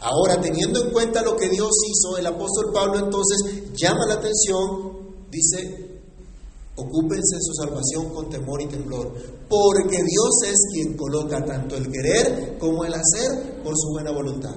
Ahora, 0.00 0.40
teniendo 0.40 0.84
en 0.84 0.92
cuenta 0.92 1.22
lo 1.22 1.36
que 1.36 1.48
Dios 1.48 1.70
hizo, 1.88 2.16
el 2.16 2.26
apóstol 2.26 2.72
Pablo 2.72 2.98
entonces 3.00 3.72
llama 3.74 4.06
la 4.06 4.14
atención, 4.14 5.26
dice, 5.28 6.00
ocúpense 6.76 7.34
en 7.34 7.42
su 7.42 7.54
salvación 7.54 8.14
con 8.14 8.30
temor 8.30 8.62
y 8.62 8.66
temblor, 8.66 9.12
porque 9.48 9.96
Dios 9.96 10.30
es 10.46 10.58
quien 10.72 10.96
coloca 10.96 11.44
tanto 11.44 11.76
el 11.76 11.90
querer 11.90 12.56
como 12.58 12.84
el 12.84 12.94
hacer 12.94 13.62
por 13.64 13.74
su 13.76 13.88
buena 13.90 14.12
voluntad. 14.12 14.54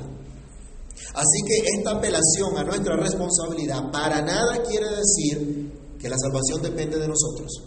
Así 1.14 1.44
que 1.46 1.58
esta 1.78 1.92
apelación 1.92 2.58
a 2.58 2.64
nuestra 2.64 2.96
responsabilidad 2.96 3.92
para 3.92 4.22
nada 4.22 4.64
quiere 4.64 4.88
decir 4.96 5.72
que 6.00 6.10
la 6.10 6.18
salvación 6.18 6.62
depende 6.62 6.98
de 6.98 7.08
nosotros 7.08 7.64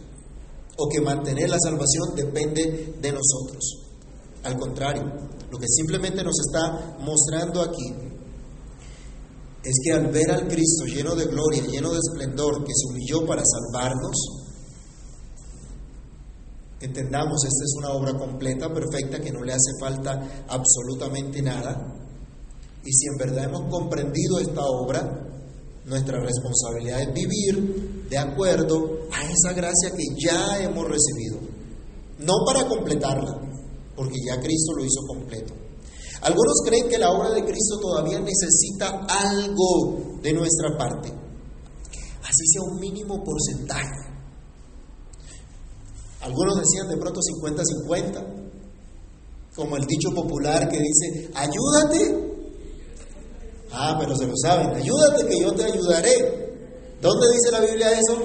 o 0.76 0.88
que 0.88 1.00
mantener 1.00 1.48
la 1.48 1.58
salvación 1.58 2.14
depende 2.16 2.96
de 3.00 3.12
nosotros. 3.12 3.84
Al 4.42 4.58
contrario, 4.58 5.04
lo 5.50 5.58
que 5.58 5.66
simplemente 5.68 6.22
nos 6.22 6.34
está 6.40 6.96
mostrando 7.00 7.62
aquí 7.62 7.94
es 9.62 9.72
que 9.82 9.92
al 9.92 10.08
ver 10.08 10.30
al 10.30 10.48
Cristo 10.48 10.84
lleno 10.84 11.14
de 11.14 11.26
gloria, 11.26 11.64
lleno 11.66 11.92
de 11.92 11.98
esplendor, 11.98 12.64
que 12.64 12.72
se 12.74 12.86
humilló 12.86 13.26
para 13.26 13.42
salvarnos, 13.44 14.16
entendamos, 16.80 17.44
esta 17.44 17.64
es 17.64 17.74
una 17.78 17.90
obra 17.92 18.12
completa, 18.18 18.68
perfecta, 18.68 19.20
que 19.20 19.32
no 19.32 19.42
le 19.42 19.52
hace 19.52 19.72
falta 19.80 20.44
absolutamente 20.48 21.40
nada, 21.40 21.93
y 22.84 22.92
si 22.92 23.06
en 23.06 23.16
verdad 23.16 23.44
hemos 23.44 23.70
comprendido 23.70 24.38
esta 24.38 24.60
obra, 24.62 25.24
nuestra 25.86 26.20
responsabilidad 26.20 27.00
es 27.00 27.14
vivir 27.14 28.06
de 28.08 28.18
acuerdo 28.18 29.08
a 29.10 29.22
esa 29.24 29.52
gracia 29.54 29.90
que 29.90 30.04
ya 30.22 30.62
hemos 30.62 30.86
recibido. 30.86 31.40
No 32.18 32.34
para 32.46 32.68
completarla, 32.68 33.40
porque 33.96 34.16
ya 34.26 34.40
Cristo 34.40 34.72
lo 34.76 34.84
hizo 34.84 35.00
completo. 35.06 35.54
Algunos 36.22 36.62
creen 36.64 36.88
que 36.88 36.98
la 36.98 37.10
obra 37.10 37.30
de 37.30 37.44
Cristo 37.44 37.78
todavía 37.80 38.20
necesita 38.20 39.06
algo 39.08 40.18
de 40.22 40.32
nuestra 40.32 40.76
parte, 40.78 41.08
así 41.08 42.46
sea 42.46 42.62
un 42.62 42.80
mínimo 42.80 43.22
porcentaje. 43.22 44.14
Algunos 46.22 46.56
decían 46.56 46.88
de 46.88 46.96
pronto 46.96 47.20
50-50, 47.20 48.24
como 49.54 49.76
el 49.76 49.84
dicho 49.84 50.10
popular 50.14 50.68
que 50.70 50.78
dice, 50.78 51.30
ayúdate 51.34 52.33
Ah, 53.76 53.96
pero 53.98 54.16
se 54.16 54.26
lo 54.26 54.34
saben. 54.36 54.70
Ayúdate 54.74 55.26
que 55.26 55.40
yo 55.40 55.52
te 55.52 55.64
ayudaré. 55.64 56.56
¿Dónde 57.00 57.26
dice 57.32 57.50
la 57.50 57.60
Biblia 57.60 57.90
eso? 57.90 58.22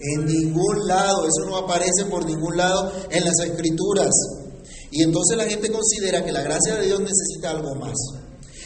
En 0.00 0.26
ningún 0.26 0.88
lado. 0.88 1.24
Eso 1.24 1.48
no 1.48 1.56
aparece 1.56 2.06
por 2.10 2.26
ningún 2.26 2.56
lado 2.56 2.92
en 3.10 3.24
las 3.24 3.38
escrituras. 3.38 4.10
Y 4.90 5.02
entonces 5.04 5.36
la 5.36 5.44
gente 5.44 5.70
considera 5.70 6.24
que 6.24 6.32
la 6.32 6.42
gracia 6.42 6.74
de 6.74 6.86
Dios 6.86 7.00
necesita 7.00 7.50
algo 7.50 7.76
más. 7.76 7.94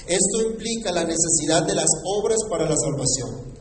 Esto 0.07 0.51
implica 0.51 0.91
la 0.91 1.05
necesidad 1.05 1.67
de 1.67 1.75
las 1.75 1.89
obras 2.05 2.39
para 2.49 2.65
la 2.65 2.75
salvación. 2.77 3.55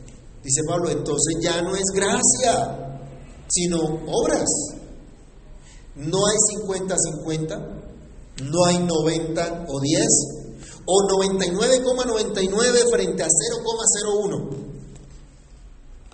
Dice 0.44 0.62
Pablo, 0.68 0.90
entonces 0.90 1.36
ya 1.42 1.62
no 1.62 1.76
es 1.76 1.86
gracia, 1.94 3.02
sino 3.48 3.80
obras. 4.08 4.48
No 5.96 6.20
hay 6.26 6.38
50-50, 6.64 7.60
no 8.44 8.66
hay 8.66 8.80
90 8.80 9.66
o 9.68 9.80
10, 9.80 10.08
o 10.86 10.96
99,99 11.08 12.92
frente 12.92 13.24
a 13.24 13.28
0,01. 13.28 14.66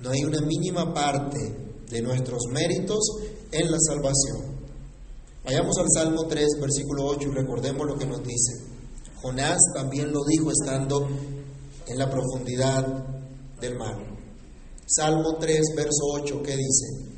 No 0.01 0.09
hay 0.09 0.23
una 0.23 0.41
mínima 0.41 0.93
parte 0.93 1.39
de 1.89 2.01
nuestros 2.01 2.45
méritos 2.51 2.99
en 3.51 3.69
la 3.69 3.77
salvación. 3.79 4.61
Vayamos 5.43 5.77
al 5.77 5.87
Salmo 5.93 6.25
3, 6.27 6.47
versículo 6.59 7.05
8 7.07 7.29
y 7.29 7.35
recordemos 7.35 7.87
lo 7.87 7.97
que 7.97 8.05
nos 8.05 8.23
dice. 8.23 8.63
Jonás 9.21 9.59
también 9.75 10.11
lo 10.11 10.23
dijo 10.25 10.51
estando 10.51 11.07
en 11.87 11.97
la 11.97 12.09
profundidad 12.09 12.85
del 13.59 13.77
mar. 13.77 13.97
Salmo 14.87 15.37
3, 15.39 15.61
verso 15.75 16.03
8, 16.13 16.41
¿qué 16.43 16.55
dice? 16.55 17.10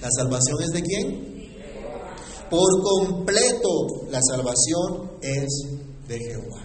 ¿La 0.00 0.08
salvación 0.10 0.62
es 0.62 0.70
de 0.70 0.82
quién? 0.82 1.30
Por 2.50 2.82
completo 2.82 4.08
la 4.10 4.20
salvación 4.22 5.12
es 5.22 5.48
de 6.08 6.18
Jehová, 6.18 6.64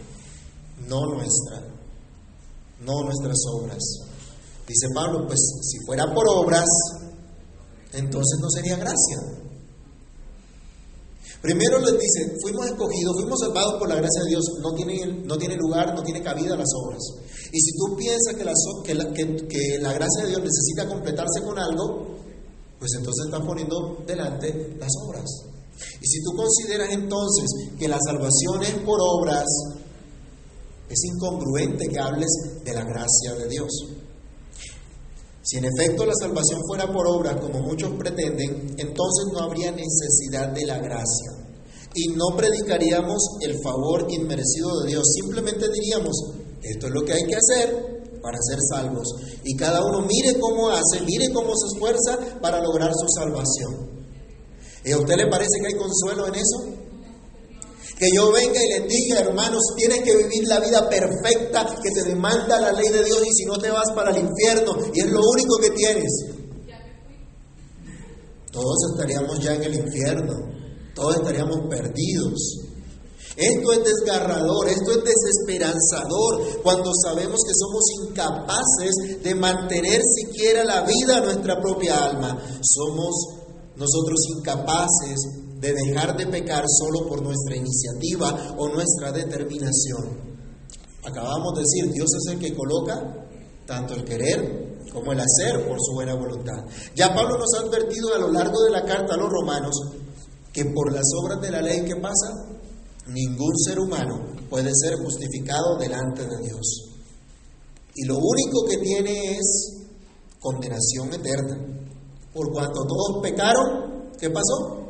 no 0.88 1.06
nuestra, 1.06 1.62
no 2.80 3.04
nuestras 3.04 3.38
obras. 3.54 3.80
Dice 4.68 4.88
Pablo, 4.96 5.28
pues 5.28 5.40
si 5.62 5.78
fuera 5.86 6.12
por 6.14 6.28
obras, 6.28 6.66
entonces 7.94 8.40
no 8.42 8.50
sería 8.50 8.78
gracia. 8.78 9.46
Primero 11.42 11.78
les 11.80 12.00
dice, 12.00 12.38
fuimos 12.42 12.66
escogidos, 12.66 13.14
fuimos 13.22 13.40
salvados 13.40 13.76
por 13.78 13.88
la 13.88 13.96
gracia 13.96 14.24
de 14.24 14.30
Dios, 14.30 14.44
no 14.64 14.74
tiene, 14.74 15.06
no 15.26 15.38
tiene 15.38 15.56
lugar, 15.58 15.94
no 15.94 16.02
tiene 16.02 16.24
cabida 16.24 16.56
las 16.56 16.70
obras. 16.84 17.04
Y 17.52 17.60
si 17.60 17.78
tú 17.78 17.96
piensas 17.96 18.34
que 18.34 18.96
la, 18.96 19.14
que, 19.14 19.48
que 19.48 19.78
la 19.80 19.94
gracia 19.94 20.24
de 20.24 20.30
Dios 20.30 20.42
necesita 20.42 20.88
completarse 20.88 21.44
con 21.44 21.60
algo, 21.60 22.16
pues 22.86 23.00
entonces 23.00 23.26
estás 23.26 23.42
poniendo 23.42 24.04
delante 24.06 24.78
las 24.80 24.92
obras. 25.08 25.26
Y 26.00 26.06
si 26.06 26.22
tú 26.22 26.36
consideras 26.38 26.92
entonces 26.92 27.46
que 27.80 27.88
la 27.88 27.98
salvación 28.06 28.62
es 28.62 28.74
por 28.86 29.00
obras, 29.02 29.46
es 30.88 31.04
incongruente 31.04 31.88
que 31.88 32.00
hables 32.00 32.30
de 32.64 32.74
la 32.74 32.84
gracia 32.84 33.34
de 33.40 33.50
Dios. 33.50 33.72
Si 35.42 35.58
en 35.58 35.66
efecto 35.66 36.06
la 36.06 36.14
salvación 36.14 36.62
fuera 36.68 36.86
por 36.94 37.08
obras, 37.08 37.42
como 37.42 37.60
muchos 37.62 37.90
pretenden, 37.98 38.76
entonces 38.78 39.26
no 39.34 39.40
habría 39.40 39.72
necesidad 39.72 40.50
de 40.50 40.66
la 40.68 40.78
gracia. 40.78 41.32
Y 41.96 42.10
no 42.10 42.38
predicaríamos 42.38 43.38
el 43.42 43.60
favor 43.64 44.06
inmerecido 44.12 44.82
de 44.82 44.90
Dios. 44.90 45.04
Simplemente 45.12 45.66
diríamos, 45.74 46.16
esto 46.62 46.86
es 46.86 46.94
lo 46.94 47.04
que 47.04 47.14
hay 47.14 47.24
que 47.24 47.36
hacer 47.36 47.85
para 48.26 48.40
ser 48.42 48.58
salvos. 48.68 49.08
Y 49.44 49.56
cada 49.56 49.86
uno 49.86 50.02
mire 50.02 50.40
cómo 50.40 50.72
hace, 50.72 51.02
mire 51.06 51.32
cómo 51.32 51.54
se 51.56 51.68
esfuerza 51.76 52.40
para 52.42 52.60
lograr 52.60 52.92
su 52.92 53.06
salvación. 53.08 54.04
¿Y 54.84 54.92
a 54.92 54.98
usted 54.98 55.16
le 55.16 55.28
parece 55.30 55.62
que 55.62 55.68
hay 55.68 55.76
consuelo 55.76 56.26
en 56.28 56.36
eso? 56.36 56.58
Que 58.00 58.08
yo 58.14 58.32
venga 58.32 58.60
y 58.60 58.80
les 58.80 58.90
diga, 58.90 59.20
hermanos, 59.20 59.62
tienes 59.78 60.02
que 60.02 60.18
vivir 60.18 60.48
la 60.48 60.60
vida 60.60 60.90
perfecta 60.90 61.66
que 61.82 61.92
te 61.92 62.10
demanda 62.10 62.60
la 62.60 62.74
ley 62.74 62.90
de 62.90 63.04
Dios 63.04 63.22
y 63.26 63.32
si 63.32 63.46
no 63.46 63.58
te 63.58 63.70
vas 63.70 63.92
para 63.96 64.10
el 64.10 64.18
infierno 64.18 64.76
y 64.92 65.00
es 65.00 65.12
lo 65.12 65.22
único 65.22 65.58
que 65.58 65.70
tienes. 65.70 66.12
Todos 68.52 68.78
estaríamos 68.92 69.40
ya 69.40 69.54
en 69.54 69.64
el 69.64 69.76
infierno, 69.76 70.34
todos 70.96 71.18
estaríamos 71.18 71.58
perdidos. 71.70 72.65
Esto 73.38 73.72
es 73.74 73.80
desgarrador, 73.84 74.70
esto 74.70 74.92
es 74.92 75.04
desesperanzador 75.04 76.62
cuando 76.64 76.92
sabemos 77.04 77.38
que 77.46 77.54
somos 77.54 77.84
incapaces 78.08 79.24
de 79.24 79.36
mantener 79.36 80.02
siquiera 80.04 80.64
la 80.64 80.82
vida 80.82 81.18
a 81.18 81.22
nuestra 81.22 81.60
propia 81.60 82.06
alma. 82.06 82.38
Somos 82.62 83.14
nosotros 83.76 84.20
incapaces 84.38 85.18
de 85.60 85.74
dejar 85.74 86.16
de 86.16 86.28
pecar 86.28 86.64
solo 86.68 87.08
por 87.08 87.22
nuestra 87.22 87.58
iniciativa 87.58 88.56
o 88.58 88.70
nuestra 88.70 89.12
determinación. 89.12 90.36
Acabamos 91.04 91.56
de 91.56 91.62
decir, 91.62 91.92
Dios 91.92 92.10
es 92.16 92.34
el 92.34 92.40
que 92.40 92.56
coloca 92.56 93.28
tanto 93.66 93.96
el 93.96 94.06
querer 94.06 94.76
como 94.94 95.12
el 95.12 95.20
hacer 95.20 95.68
por 95.68 95.78
su 95.82 95.94
buena 95.94 96.16
voluntad. 96.16 96.64
Ya 96.96 97.14
Pablo 97.14 97.38
nos 97.38 97.54
ha 97.56 97.68
advertido 97.68 98.14
a 98.16 98.20
lo 98.20 98.32
largo 98.32 98.64
de 98.64 98.72
la 98.72 98.86
carta 98.86 99.16
a 99.16 99.18
los 99.18 99.30
romanos 99.30 99.76
que 100.54 100.66
por 100.66 100.94
las 100.94 101.06
obras 101.22 101.42
de 101.42 101.52
la 101.52 101.62
ley, 101.62 101.84
¿qué 101.86 101.98
pasa? 101.98 102.55
Ningún 103.08 103.56
ser 103.58 103.80
humano 103.80 104.36
puede 104.50 104.72
ser 104.74 104.96
justificado 104.96 105.78
delante 105.80 106.24
de 106.24 106.38
Dios. 106.44 106.92
Y 107.96 108.06
lo 108.06 108.18
único 108.18 108.66
que 108.70 108.78
tiene 108.78 109.38
es 109.38 109.88
condenación 110.40 111.14
eterna. 111.14 111.58
Por 112.34 112.52
cuanto 112.52 112.86
todos 112.86 113.22
pecaron, 113.22 114.12
¿qué 114.20 114.30
pasó? 114.30 114.86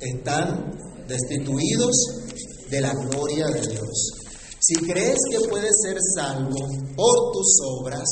están 0.00 0.70
destituidos 1.08 1.94
de 2.70 2.80
la 2.80 2.92
gloria 2.94 3.46
de 3.48 3.66
Dios. 3.66 4.10
Si 4.60 4.74
crees 4.76 5.16
que 5.30 5.48
puedes 5.48 5.72
ser 5.82 5.96
salvo 6.14 6.56
por 6.96 7.32
tus 7.32 7.56
obras, 7.80 8.08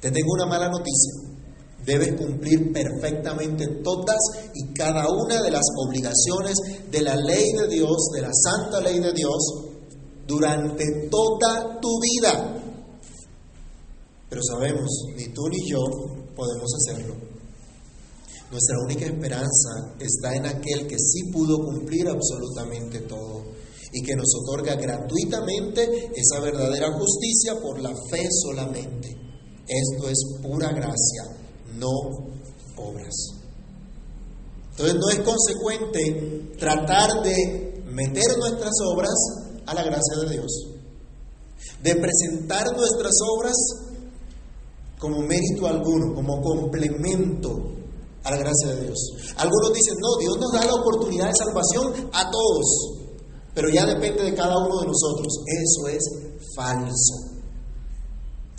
te 0.00 0.10
tengo 0.10 0.32
una 0.34 0.46
mala 0.46 0.68
noticia. 0.68 1.25
Debes 1.86 2.16
cumplir 2.16 2.72
perfectamente 2.72 3.66
todas 3.84 4.18
y 4.54 4.74
cada 4.74 5.08
una 5.08 5.40
de 5.40 5.50
las 5.52 5.64
obligaciones 5.86 6.54
de 6.90 7.00
la 7.00 7.14
ley 7.14 7.52
de 7.52 7.68
Dios, 7.68 8.10
de 8.12 8.22
la 8.22 8.30
santa 8.32 8.80
ley 8.80 8.98
de 8.98 9.12
Dios, 9.12 9.66
durante 10.26 11.08
toda 11.08 11.80
tu 11.80 11.88
vida. 12.00 12.60
Pero 14.28 14.42
sabemos, 14.42 14.90
ni 15.16 15.28
tú 15.28 15.48
ni 15.48 15.70
yo 15.70 15.78
podemos 16.34 16.70
hacerlo. 16.74 17.14
Nuestra 18.50 18.76
única 18.84 19.06
esperanza 19.06 19.94
está 19.98 20.34
en 20.34 20.46
aquel 20.46 20.86
que 20.86 20.98
sí 20.98 21.30
pudo 21.32 21.58
cumplir 21.64 22.08
absolutamente 22.08 23.00
todo 23.00 23.44
y 23.92 24.02
que 24.02 24.14
nos 24.14 24.28
otorga 24.42 24.74
gratuitamente 24.74 26.10
esa 26.14 26.40
verdadera 26.40 26.92
justicia 26.92 27.60
por 27.60 27.80
la 27.80 27.90
fe 28.10 28.28
solamente. 28.30 29.16
Esto 29.66 30.08
es 30.08 30.38
pura 30.42 30.70
gracia, 30.70 31.35
no 31.76 31.90
obras. 32.76 33.14
Entonces 34.70 34.96
no 34.96 35.08
es 35.10 35.20
consecuente 35.20 36.54
tratar 36.58 37.22
de 37.22 37.82
meter 37.86 38.36
nuestras 38.38 38.74
obras 38.92 39.14
a 39.64 39.74
la 39.74 39.82
gracia 39.82 40.16
de 40.22 40.30
Dios, 40.34 40.66
de 41.82 41.96
presentar 41.96 42.66
nuestras 42.76 43.14
obras 43.36 43.56
como 44.98 45.20
mérito 45.22 45.66
alguno, 45.66 46.14
como 46.14 46.40
complemento 46.42 47.76
a 48.24 48.30
la 48.30 48.36
gracia 48.36 48.74
de 48.74 48.84
Dios. 48.84 48.98
Algunos 49.36 49.72
dicen, 49.72 49.94
no, 50.00 50.16
Dios 50.18 50.36
nos 50.38 50.52
da 50.52 50.66
la 50.66 50.74
oportunidad 50.74 51.28
de 51.28 51.36
salvación 51.36 52.10
a 52.12 52.30
todos, 52.30 52.96
pero 53.54 53.68
ya 53.70 53.86
depende 53.86 54.24
de 54.24 54.34
cada 54.34 54.58
uno 54.58 54.80
de 54.80 54.86
nosotros. 54.86 55.28
Eso 55.46 55.88
es 55.88 56.04
falso. 56.54 57.36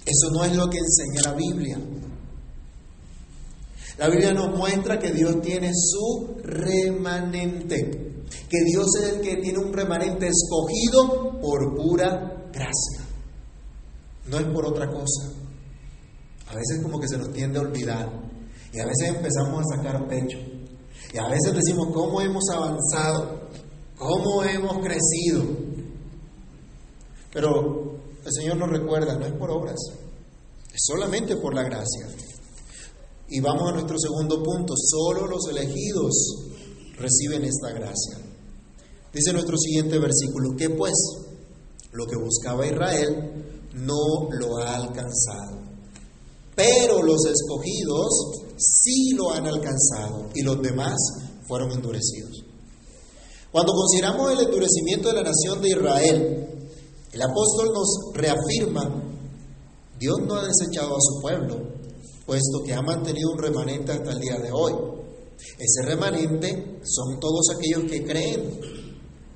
Eso 0.06 0.32
no 0.32 0.43
es 0.45 0.56
lo 0.56 0.69
que 0.69 0.77
enseña 0.77 1.21
la 1.23 1.34
Biblia. 1.34 1.80
La 3.97 4.10
Biblia 4.10 4.33
nos 4.33 4.55
muestra 4.55 4.99
que 4.99 5.12
Dios 5.12 5.41
tiene 5.41 5.71
su 5.73 6.38
remanente, 6.43 8.23
que 8.47 8.63
Dios 8.65 8.86
es 9.01 9.10
el 9.13 9.21
que 9.21 9.38
tiene 9.38 9.57
un 9.60 9.73
remanente 9.73 10.27
escogido 10.27 11.39
por 11.41 11.75
pura 11.75 12.49
gracia, 12.53 13.01
no 14.27 14.38
es 14.38 14.45
por 14.45 14.65
otra 14.65 14.88
cosa. 14.89 15.31
A 16.47 16.55
veces 16.55 16.81
como 16.81 16.99
que 16.99 17.07
se 17.07 17.17
nos 17.17 17.33
tiende 17.33 17.60
a 17.60 17.62
olvidar. 17.62 18.10
Y 18.71 18.79
a 18.79 18.86
veces 18.86 19.10
empezamos 19.10 19.63
a 19.63 19.77
sacar 19.77 20.07
pecho. 20.07 20.38
Y 21.13 21.17
a 21.17 21.27
veces 21.27 21.53
decimos, 21.53 21.88
¿cómo 21.93 22.21
hemos 22.21 22.43
avanzado? 22.49 23.49
¿Cómo 23.97 24.43
hemos 24.43 24.77
crecido? 24.79 25.43
Pero 27.33 27.99
el 28.23 28.31
Señor 28.31 28.57
nos 28.57 28.69
recuerda, 28.69 29.17
no 29.17 29.25
es 29.25 29.33
por 29.33 29.49
obras, 29.51 29.77
es 30.73 30.81
solamente 30.86 31.36
por 31.38 31.53
la 31.53 31.63
gracia. 31.63 32.07
Y 33.29 33.41
vamos 33.41 33.69
a 33.69 33.73
nuestro 33.73 33.97
segundo 33.99 34.41
punto, 34.41 34.73
solo 34.77 35.27
los 35.27 35.47
elegidos 35.49 36.13
reciben 36.97 37.43
esta 37.43 37.71
gracia. 37.71 38.17
Dice 39.13 39.33
nuestro 39.33 39.57
siguiente 39.57 39.99
versículo, 39.99 40.55
que 40.55 40.69
pues 40.69 40.93
lo 41.91 42.05
que 42.05 42.15
buscaba 42.15 42.65
Israel 42.65 43.69
no 43.73 44.29
lo 44.31 44.57
ha 44.57 44.75
alcanzado, 44.75 45.59
pero 46.55 47.03
los 47.03 47.25
escogidos 47.25 48.45
sí 48.57 49.11
lo 49.15 49.31
han 49.31 49.45
alcanzado 49.45 50.29
y 50.33 50.41
los 50.43 50.61
demás 50.61 50.95
fueron 51.47 51.71
endurecidos. 51.71 52.43
Cuando 53.51 53.73
consideramos 53.73 54.31
el 54.31 54.45
endurecimiento 54.45 55.09
de 55.09 55.15
la 55.15 55.23
nación 55.23 55.61
de 55.61 55.69
Israel, 55.69 56.47
el 57.11 57.21
apóstol 57.21 57.73
nos 57.73 58.13
reafirma, 58.13 59.03
Dios 59.99 60.17
no 60.27 60.35
ha 60.35 60.45
desechado 60.45 60.95
a 60.95 61.01
su 61.01 61.21
pueblo, 61.21 61.77
puesto 62.27 62.61
que 62.63 62.73
ha 62.73 62.81
mantenido 62.81 63.31
un 63.31 63.39
remanente 63.39 63.93
hasta 63.93 64.11
el 64.11 64.19
día 64.19 64.37
de 64.37 64.51
hoy. 64.51 64.73
Ese 65.57 65.81
remanente 65.87 66.79
son 66.83 67.19
todos 67.19 67.47
aquellos 67.55 67.89
que 67.89 68.05
creen, 68.05 68.59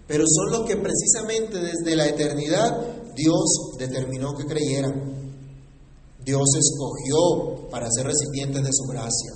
pero 0.06 0.25
son 0.27 0.51
los 0.51 0.67
que 0.67 0.75
precisamente 0.75 1.58
desde 1.58 1.95
la 1.95 2.08
eternidad 2.08 3.13
Dios 3.15 3.77
determinó 3.80 4.36
que 4.36 4.45
creyeran. 4.45 5.21
Dios 6.23 6.43
escogió 6.60 7.69
para 7.69 7.89
ser 7.89 8.08
recipientes 8.08 8.62
de 8.62 8.69
su 8.73 8.84
gracia. 8.84 9.32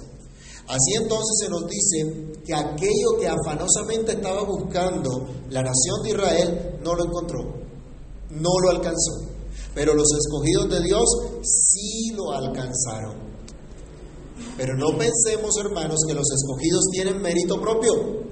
Así 0.68 0.96
entonces 1.02 1.38
se 1.40 1.50
nos 1.50 1.66
dice 1.68 2.42
que 2.46 2.54
aquello 2.54 3.18
que 3.20 3.28
afanosamente 3.28 4.14
estaba 4.14 4.44
buscando 4.44 5.28
la 5.50 5.62
nación 5.62 6.04
de 6.04 6.10
Israel 6.10 6.80
no 6.84 6.94
lo 6.94 7.06
encontró, 7.06 7.40
no 8.32 8.50
lo 8.64 8.70
alcanzó. 8.72 9.30
Pero 9.74 9.94
los 9.94 10.08
escogidos 10.12 10.70
de 10.70 10.84
Dios 10.84 11.04
sí 11.42 12.12
lo 12.16 12.32
alcanzaron. 12.32 13.25
Pero 14.58 14.76
no 14.76 14.98
pensemos, 14.98 15.52
hermanos, 15.58 16.00
que 16.08 16.14
los 16.14 16.28
escogidos 16.32 16.86
tienen 16.92 17.22
mérito 17.22 17.60
propio. 17.60 18.24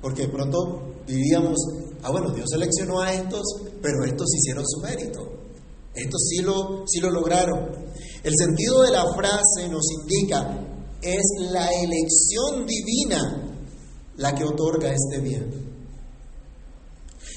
Porque 0.00 0.28
pronto 0.28 0.94
diríamos, 1.06 1.56
ah, 2.02 2.10
bueno, 2.10 2.30
Dios 2.30 2.48
seleccionó 2.50 3.00
a 3.00 3.12
estos, 3.12 3.42
pero 3.80 4.04
estos 4.04 4.28
hicieron 4.34 4.64
su 4.66 4.80
mérito. 4.80 5.20
Esto 5.94 6.16
sí 6.18 6.42
lo, 6.42 6.84
sí 6.86 7.00
lo 7.00 7.10
lograron. 7.10 7.70
El 8.22 8.32
sentido 8.36 8.82
de 8.82 8.92
la 8.92 9.04
frase 9.14 9.68
nos 9.68 9.84
indica, 10.00 10.66
es 11.02 11.22
la 11.50 11.68
elección 11.68 12.66
divina 12.66 13.58
la 14.16 14.34
que 14.34 14.44
otorga 14.44 14.92
este 14.92 15.20
bien. 15.20 15.71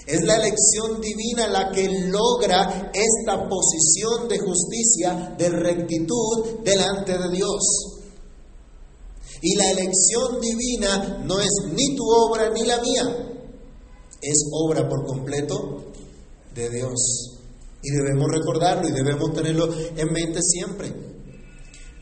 Es 0.06 0.22
la 0.24 0.36
elección 0.36 1.02
divina 1.02 1.48
la 1.48 1.72
que 1.72 1.88
logra 2.10 2.92
esta 2.94 3.50
posición 3.50 4.28
de 4.30 4.38
justicia, 4.38 5.36
de 5.38 5.50
rectitud 5.50 6.60
delante 6.64 7.18
de 7.18 7.32
Dios. 7.32 7.62
Y 9.42 9.56
la 9.56 9.72
elección 9.72 10.40
divina 10.40 11.24
no 11.26 11.40
es 11.40 11.50
ni 11.74 11.96
tu 11.96 12.04
obra 12.04 12.52
ni 12.52 12.64
la 12.64 12.82
mía, 12.82 13.04
es 14.22 14.50
obra 14.52 14.88
por 14.88 15.06
completo 15.06 15.86
de 16.54 16.70
Dios. 16.70 17.32
Y 17.82 17.92
debemos 17.92 18.32
recordarlo 18.32 18.88
y 18.88 18.92
debemos 18.92 19.34
tenerlo 19.34 19.70
en 19.74 20.12
mente 20.12 20.40
siempre. 20.42 20.94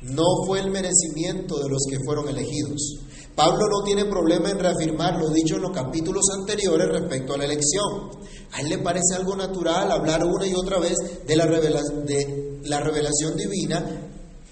No 0.01 0.23
fue 0.45 0.59
el 0.59 0.71
merecimiento 0.71 1.57
de 1.59 1.69
los 1.69 1.83
que 1.89 1.97
fueron 2.05 2.27
elegidos. 2.27 2.99
Pablo 3.35 3.65
no 3.67 3.83
tiene 3.83 4.05
problema 4.05 4.51
en 4.51 4.59
reafirmar 4.59 5.19
lo 5.19 5.29
dicho 5.29 5.55
en 5.55 5.63
los 5.63 5.71
capítulos 5.71 6.23
anteriores 6.39 6.87
respecto 6.87 7.33
a 7.33 7.37
la 7.37 7.45
elección. 7.45 8.11
A 8.51 8.61
él 8.61 8.69
le 8.69 8.77
parece 8.77 9.15
algo 9.15 9.35
natural 9.35 9.91
hablar 9.91 10.23
una 10.23 10.45
y 10.45 10.53
otra 10.53 10.79
vez 10.79 10.93
de 11.25 11.35
la, 11.35 11.45
de 11.45 12.59
la 12.63 12.79
revelación 12.79 13.35
divina, 13.35 13.83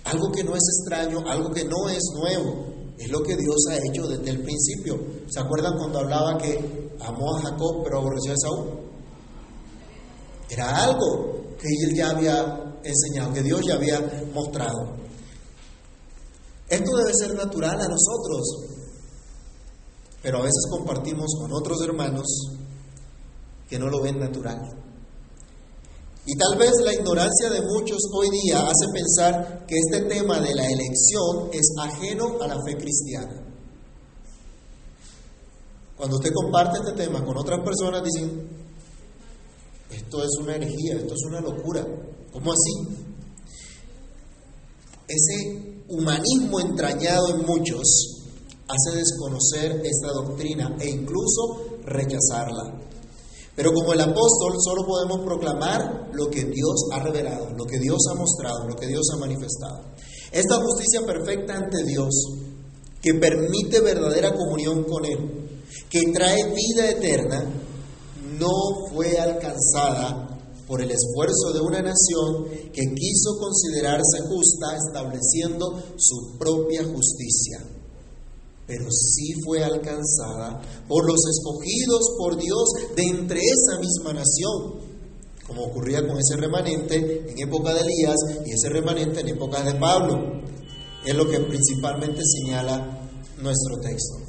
algo 0.06 0.32
que 0.32 0.44
no 0.44 0.56
es 0.56 0.63
extraño, 0.80 1.20
algo 1.28 1.52
que 1.52 1.63
no 1.65 1.89
es 1.89 2.02
nuevo. 2.15 2.72
Es 2.98 3.10
lo 3.12 3.22
que 3.22 3.36
Dios 3.36 3.65
ha 3.70 3.78
hecho 3.78 4.08
desde 4.08 4.30
el 4.30 4.41
principio. 4.41 5.00
¿Se 5.28 5.39
acuerdan 5.39 5.78
cuando 5.78 6.00
hablaba 6.00 6.38
que 6.38 6.91
amó 7.02 7.36
a 7.36 7.41
Jacob 7.41 7.84
pero 7.84 8.00
aborreció 8.00 8.34
a 8.34 8.38
Saúl? 8.38 8.70
Era 10.50 10.84
algo 10.84 11.56
que 11.60 11.67
él 11.86 11.96
ya 11.96 12.10
había 12.10 12.80
enseñado, 12.84 13.34
que 13.34 13.44
Dios 13.44 13.62
ya 13.65 13.76
había 13.76 14.02
mostrado. 14.34 15.01
Esto 16.72 16.96
debe 16.96 17.12
ser 17.14 17.36
natural 17.36 17.82
a 17.82 17.88
nosotros, 17.90 18.64
pero 20.24 20.38
a 20.38 20.42
veces 20.44 20.68
compartimos 20.70 21.36
con 21.38 21.52
otros 21.52 21.82
hermanos 21.82 22.26
que 23.70 23.78
no 23.78 23.90
lo 23.90 24.02
ven 24.02 24.20
natural. 24.20 24.58
Y 26.26 26.38
tal 26.38 26.58
vez 26.58 26.72
la 26.86 26.94
ignorancia 26.94 27.50
de 27.50 27.62
muchos 27.62 28.00
hoy 28.14 28.30
día 28.30 28.62
hace 28.62 28.86
pensar 28.94 29.66
que 29.68 29.76
este 29.76 30.06
tema 30.06 30.40
de 30.40 30.56
la 30.56 30.66
elección 30.66 31.50
es 31.52 31.74
ajeno 31.78 32.42
a 32.42 32.48
la 32.48 32.56
fe 32.64 32.78
cristiana. 32.78 33.44
Cuando 35.98 36.16
usted 36.16 36.32
comparte 36.34 36.80
este 36.80 36.94
tema 36.94 37.22
con 37.26 37.38
otras 37.38 37.60
personas, 37.66 38.02
dicen, 38.02 38.48
esto 39.90 40.24
es 40.24 40.30
una 40.40 40.56
herejía, 40.56 40.96
esto 41.00 41.16
es 41.16 41.24
una 41.28 41.42
locura. 41.42 41.86
¿Cómo 42.32 42.54
así? 42.54 43.12
Ese 45.10 45.81
humanismo 45.92 46.60
entrañado 46.60 47.30
en 47.30 47.46
muchos 47.46 48.22
hace 48.68 48.98
desconocer 48.98 49.82
esta 49.84 50.14
doctrina 50.14 50.76
e 50.80 50.90
incluso 50.90 51.78
rechazarla. 51.84 52.80
Pero 53.56 53.74
como 53.74 53.94
el 53.94 54.00
apóstol 54.00 54.54
solo 54.60 54.86
podemos 54.86 55.20
proclamar 55.26 56.10
lo 56.14 56.30
que 56.30 56.46
Dios 56.46 56.88
ha 56.94 57.00
revelado, 57.00 57.50
lo 57.58 57.66
que 57.66 57.80
Dios 57.80 58.00
ha 58.10 58.16
mostrado, 58.16 58.68
lo 58.68 58.76
que 58.76 58.88
Dios 58.88 59.06
ha 59.14 59.18
manifestado. 59.18 59.82
Esta 60.32 60.56
justicia 60.56 61.06
perfecta 61.06 61.58
ante 61.58 61.84
Dios, 61.84 62.10
que 63.02 63.14
permite 63.16 63.82
verdadera 63.82 64.34
comunión 64.34 64.86
con 64.86 65.06
Él, 65.06 65.64
que 65.90 66.12
trae 66.14 66.54
vida 66.54 66.90
eterna, 66.90 67.44
no 68.40 68.88
fue 68.94 69.18
alcanzada 69.20 70.31
por 70.72 70.82
el 70.82 70.90
esfuerzo 70.90 71.52
de 71.54 71.60
una 71.60 71.82
nación 71.82 72.46
que 72.72 72.94
quiso 72.96 73.38
considerarse 73.38 74.22
justa 74.22 74.78
estableciendo 74.78 75.84
su 75.98 76.38
propia 76.40 76.86
justicia, 76.86 77.60
pero 78.66 78.86
sí 78.90 79.34
fue 79.44 79.66
alcanzada 79.66 80.62
por 80.88 81.06
los 81.06 81.20
escogidos 81.30 82.16
por 82.18 82.38
Dios 82.38 82.70
de 82.96 83.04
entre 83.04 83.42
esa 83.42 83.80
misma 83.82 84.14
nación, 84.14 84.80
como 85.46 85.66
ocurría 85.66 86.08
con 86.08 86.18
ese 86.18 86.38
remanente 86.38 87.30
en 87.30 87.50
época 87.50 87.74
de 87.74 87.82
Elías 87.82 88.16
y 88.46 88.52
ese 88.54 88.70
remanente 88.70 89.20
en 89.20 89.28
época 89.28 89.62
de 89.64 89.74
Pablo. 89.78 90.42
Es 91.06 91.14
lo 91.14 91.28
que 91.28 91.40
principalmente 91.42 92.22
señala 92.24 93.10
nuestro 93.42 93.76
texto. 93.82 94.20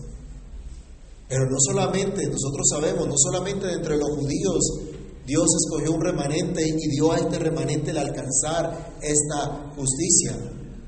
Pero 1.29 1.45
no 1.49 1.57
solamente, 1.61 2.27
nosotros 2.27 2.67
sabemos, 2.69 3.07
no 3.07 3.15
solamente 3.17 3.73
entre 3.73 3.97
los 3.97 4.11
judíos, 4.11 4.92
Dios 5.27 5.47
escogió 5.57 5.93
un 5.93 6.03
remanente 6.03 6.63
y 6.67 6.89
dio 6.89 7.13
a 7.13 7.19
este 7.19 7.39
remanente 7.39 7.91
el 7.91 7.99
alcanzar 7.99 8.97
esta 9.01 9.73
justicia, 9.77 10.37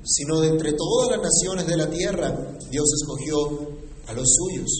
sino 0.02 0.40
de 0.40 0.48
entre 0.48 0.72
todas 0.72 1.10
las 1.10 1.20
naciones 1.22 1.66
de 1.66 1.76
la 1.76 1.88
tierra, 1.88 2.56
Dios 2.70 2.90
escogió 3.00 3.68
a 4.08 4.12
los 4.12 4.26
suyos. 4.34 4.70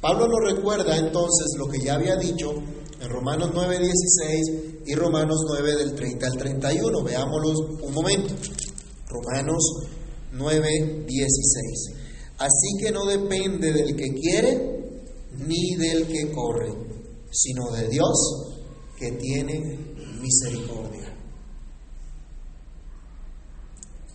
Pablo 0.00 0.26
nos 0.26 0.54
recuerda 0.54 0.96
entonces 0.96 1.48
lo 1.58 1.68
que 1.68 1.80
ya 1.80 1.94
había 1.94 2.16
dicho 2.16 2.50
en 3.00 3.08
Romanos 3.08 3.50
9, 3.52 3.78
16 3.78 4.84
y 4.86 4.94
Romanos 4.94 5.38
9 5.46 5.76
del 5.76 5.94
30 5.94 6.26
al 6.26 6.36
31. 6.36 7.04
Veámoslos 7.04 7.58
un 7.82 7.94
momento. 7.94 8.34
Romanos 9.06 9.62
9, 10.32 11.04
16. 11.06 12.02
Así 12.38 12.82
que 12.82 12.90
no 12.90 13.04
depende 13.04 13.72
del 13.72 13.94
que 13.94 14.12
quiere 14.14 15.02
ni 15.46 15.76
del 15.76 16.06
que 16.06 16.32
corre, 16.32 16.72
sino 17.30 17.70
de 17.70 17.88
Dios 17.88 18.51
que 19.02 19.16
tiene 19.18 19.78
misericordia. 20.20 21.12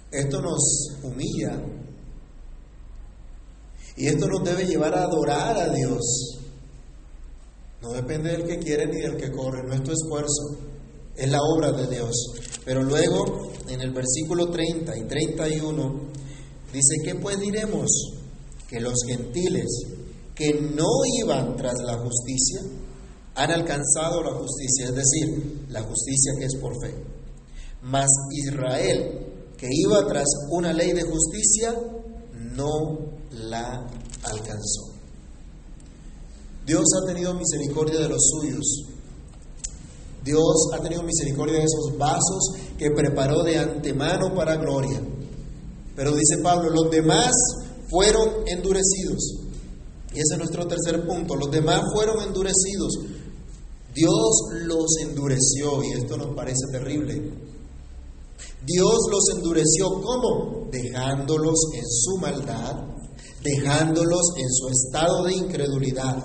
Esto 0.10 0.42
nos 0.42 0.98
humilla 1.04 1.62
y 3.98 4.08
esto 4.08 4.28
nos 4.28 4.44
debe 4.46 4.66
llevar 4.66 4.98
a 4.98 5.04
adorar 5.04 5.58
a 5.58 5.74
Dios. 5.74 6.40
No 7.82 7.92
depende 7.92 8.32
del 8.32 8.48
que 8.48 8.60
quiere 8.60 8.86
ni 8.86 9.02
del 9.02 9.18
que 9.18 9.32
corre, 9.32 9.64
nuestro 9.68 9.94
esfuerzo, 9.94 10.58
es 11.18 11.30
la 11.30 11.40
obra 11.42 11.74
de 11.74 11.88
Dios. 11.88 12.16
Pero 12.64 12.84
luego, 12.84 13.52
en 13.68 13.82
el 13.82 13.92
versículo 13.92 14.50
30 14.50 14.98
y 14.98 15.04
31, 15.04 16.08
Dice, 16.74 16.98
¿qué 17.04 17.16
pues 17.16 17.40
diremos? 17.40 17.88
Que 18.68 18.80
los 18.80 18.96
gentiles 19.08 19.66
que 20.36 20.54
no 20.54 20.88
iban 21.24 21.56
tras 21.56 21.76
la 21.84 21.98
justicia 21.98 22.62
han 23.38 23.52
alcanzado 23.52 24.24
la 24.24 24.32
justicia, 24.32 24.86
es 24.86 24.96
decir, 24.96 25.68
la 25.70 25.84
justicia 25.84 26.34
que 26.40 26.46
es 26.46 26.56
por 26.56 26.74
fe. 26.82 26.94
Mas 27.84 28.10
Israel, 28.32 29.28
que 29.56 29.68
iba 29.70 30.08
tras 30.08 30.26
una 30.50 30.74
ley 30.74 30.92
de 30.92 31.04
justicia, 31.04 31.76
no 32.34 32.98
la 33.32 33.88
alcanzó. 34.24 34.92
Dios 36.66 36.84
ha 37.00 37.06
tenido 37.06 37.36
misericordia 37.36 38.00
de 38.00 38.10
los 38.10 38.28
suyos. 38.28 38.66
Dios 40.24 40.70
ha 40.74 40.82
tenido 40.82 41.04
misericordia 41.04 41.60
de 41.60 41.66
esos 41.66 41.96
vasos 41.96 42.56
que 42.78 42.90
preparó 42.90 43.44
de 43.44 43.60
antemano 43.60 44.34
para 44.34 44.56
gloria. 44.56 45.00
Pero 45.96 46.16
dice 46.16 46.40
Pablo, 46.42 46.72
los 46.72 46.90
demás 46.90 47.32
fueron 47.88 48.48
endurecidos. 48.48 49.48
Y 50.12 50.20
ese 50.20 50.34
es 50.34 50.38
nuestro 50.40 50.66
tercer 50.68 51.06
punto. 51.06 51.36
Los 51.36 51.52
demás 51.52 51.82
fueron 51.94 52.24
endurecidos. 52.24 52.98
Dios 53.98 54.64
los 54.66 54.98
endureció 55.02 55.84
y 55.84 55.94
esto 55.94 56.18
nos 56.18 56.36
parece 56.36 56.68
terrible. 56.72 57.34
Dios 58.64 58.98
los 59.10 59.24
endureció 59.36 60.02
¿cómo? 60.04 60.68
Dejándolos 60.72 61.56
en 61.74 61.86
su 61.90 62.18
maldad, 62.18 62.76
dejándolos 63.42 64.22
en 64.38 64.50
su 64.52 64.68
estado 64.70 65.24
de 65.24 65.34
incredulidad. 65.34 66.18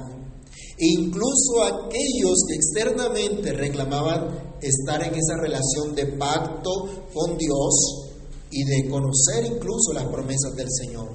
E 0.76 0.86
incluso 0.98 1.62
aquellos 1.64 2.44
que 2.46 2.54
externamente 2.56 3.52
reclamaban 3.52 4.58
estar 4.60 5.02
en 5.02 5.14
esa 5.14 5.36
relación 5.40 5.94
de 5.94 6.06
pacto 6.18 7.08
con 7.14 7.38
Dios, 7.38 8.10
y 8.52 8.64
de 8.64 8.90
conocer 8.90 9.46
incluso 9.46 9.94
las 9.94 10.04
promesas 10.04 10.54
del 10.54 10.68
Señor. 10.70 11.08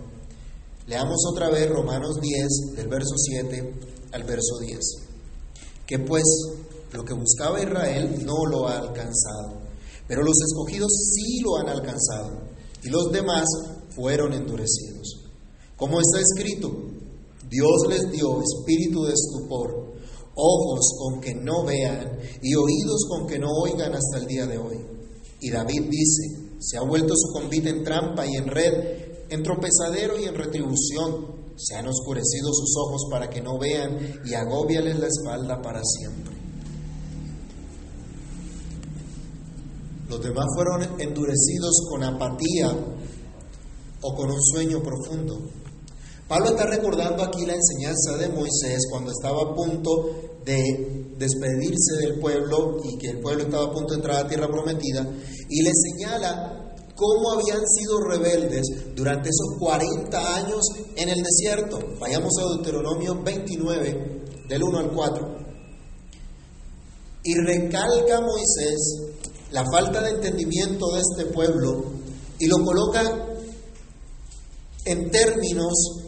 Leamos 0.87 1.19
otra 1.31 1.49
vez 1.49 1.69
Romanos 1.69 2.19
10, 2.19 2.75
del 2.75 2.87
verso 2.87 3.15
7 3.15 3.73
al 4.11 4.23
verso 4.23 4.57
10. 4.59 5.06
Que 5.87 5.97
pues 5.99 6.23
lo 6.93 7.03
que 7.03 7.13
buscaba 7.13 7.61
Israel 7.61 8.23
no 8.25 8.45
lo 8.45 8.67
ha 8.67 8.77
alcanzado, 8.77 9.61
pero 10.07 10.21
los 10.21 10.35
escogidos 10.47 10.91
sí 11.15 11.39
lo 11.41 11.57
han 11.57 11.69
alcanzado, 11.69 12.43
y 12.83 12.89
los 12.89 13.11
demás 13.11 13.45
fueron 13.95 14.33
endurecidos. 14.33 15.23
Como 15.75 15.99
está 15.99 16.19
escrito, 16.19 16.71
Dios 17.49 17.87
les 17.89 18.11
dio 18.11 18.41
espíritu 18.41 19.05
de 19.05 19.13
estupor, 19.13 19.95
ojos 20.35 20.93
con 20.99 21.21
que 21.21 21.33
no 21.33 21.63
vean 21.63 22.19
y 22.41 22.55
oídos 22.55 23.05
con 23.09 23.27
que 23.27 23.39
no 23.39 23.49
oigan 23.51 23.93
hasta 23.93 24.17
el 24.17 24.27
día 24.27 24.45
de 24.45 24.57
hoy. 24.57 24.77
Y 25.39 25.49
David 25.49 25.83
dice, 25.89 26.47
se 26.59 26.77
ha 26.77 26.81
vuelto 26.81 27.13
su 27.15 27.31
convite 27.33 27.69
en 27.69 27.83
trampa 27.83 28.25
y 28.25 28.35
en 28.35 28.47
red, 28.47 28.73
en 29.29 29.43
tropezadero 29.43 30.19
y 30.19 30.25
en 30.25 30.35
retribución. 30.35 31.36
Se 31.57 31.75
han 31.75 31.87
oscurecido 31.87 32.53
sus 32.53 32.73
ojos 32.77 33.07
para 33.09 33.29
que 33.29 33.41
no 33.41 33.57
vean 33.57 34.21
y 34.23 34.33
agóbiales 34.33 34.99
la 34.99 35.07
espalda 35.07 35.61
para 35.61 35.81
siempre. 35.83 36.35
Los 40.09 40.21
demás 40.21 40.45
fueron 40.55 41.01
endurecidos 41.01 41.81
con 41.89 42.03
apatía 42.03 42.73
o 44.01 44.15
con 44.15 44.29
un 44.29 44.41
sueño 44.41 44.81
profundo. 44.81 45.39
Pablo 46.27 46.49
está 46.49 46.65
recordando 46.65 47.23
aquí 47.23 47.45
la 47.45 47.55
enseñanza 47.55 48.17
de 48.17 48.29
Moisés 48.29 48.87
cuando 48.89 49.11
estaba 49.11 49.41
a 49.41 49.55
punto 49.55 50.11
de 50.45 51.13
despedirse 51.17 51.97
del 52.01 52.19
pueblo 52.19 52.77
y 52.83 52.97
que 52.97 53.09
el 53.09 53.19
pueblo 53.19 53.43
estaba 53.43 53.65
a 53.65 53.71
punto 53.71 53.89
de 53.89 53.95
entrar 53.95 54.15
a 54.17 54.23
la 54.23 54.29
tierra 54.29 54.47
prometida 54.47 55.05
y 55.49 55.61
le 55.61 55.71
señala 55.73 56.66
cómo 56.97 57.31
habían 57.31 57.61
sido 57.65 57.99
rebeldes 58.01 58.65
durante 58.95 59.29
esos 59.29 59.57
40 59.59 60.35
años 60.35 60.61
en 60.95 61.09
el 61.09 61.23
desierto. 61.23 61.79
Vayamos 61.99 62.33
a 62.39 62.55
Deuteronomio 62.55 63.21
29, 63.23 64.25
del 64.49 64.63
1 64.63 64.77
al 64.79 64.91
4. 64.91 65.37
Y 67.23 67.35
recalca 67.35 68.21
Moisés 68.21 69.13
la 69.51 69.63
falta 69.71 70.01
de 70.01 70.09
entendimiento 70.09 70.87
de 70.93 71.01
este 71.01 71.33
pueblo 71.33 71.83
y 72.39 72.47
lo 72.47 72.57
coloca 72.65 73.27
en 74.85 75.11
términos 75.11 76.03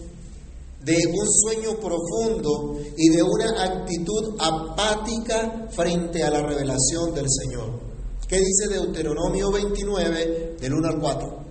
de 0.83 0.95
un 0.95 1.27
sueño 1.29 1.77
profundo 1.79 2.79
y 2.97 3.09
de 3.09 3.21
una 3.21 3.63
actitud 3.63 4.35
apática 4.39 5.67
frente 5.71 6.23
a 6.23 6.29
la 6.29 6.41
revelación 6.41 7.13
del 7.13 7.25
Señor. 7.29 7.88
¿Qué 8.29 8.37
dice 8.37 8.69
Deuteronomio 8.69 9.51
29, 9.51 10.57
del 10.61 10.73
1 10.75 10.87
al 10.87 10.99
4? 10.99 11.45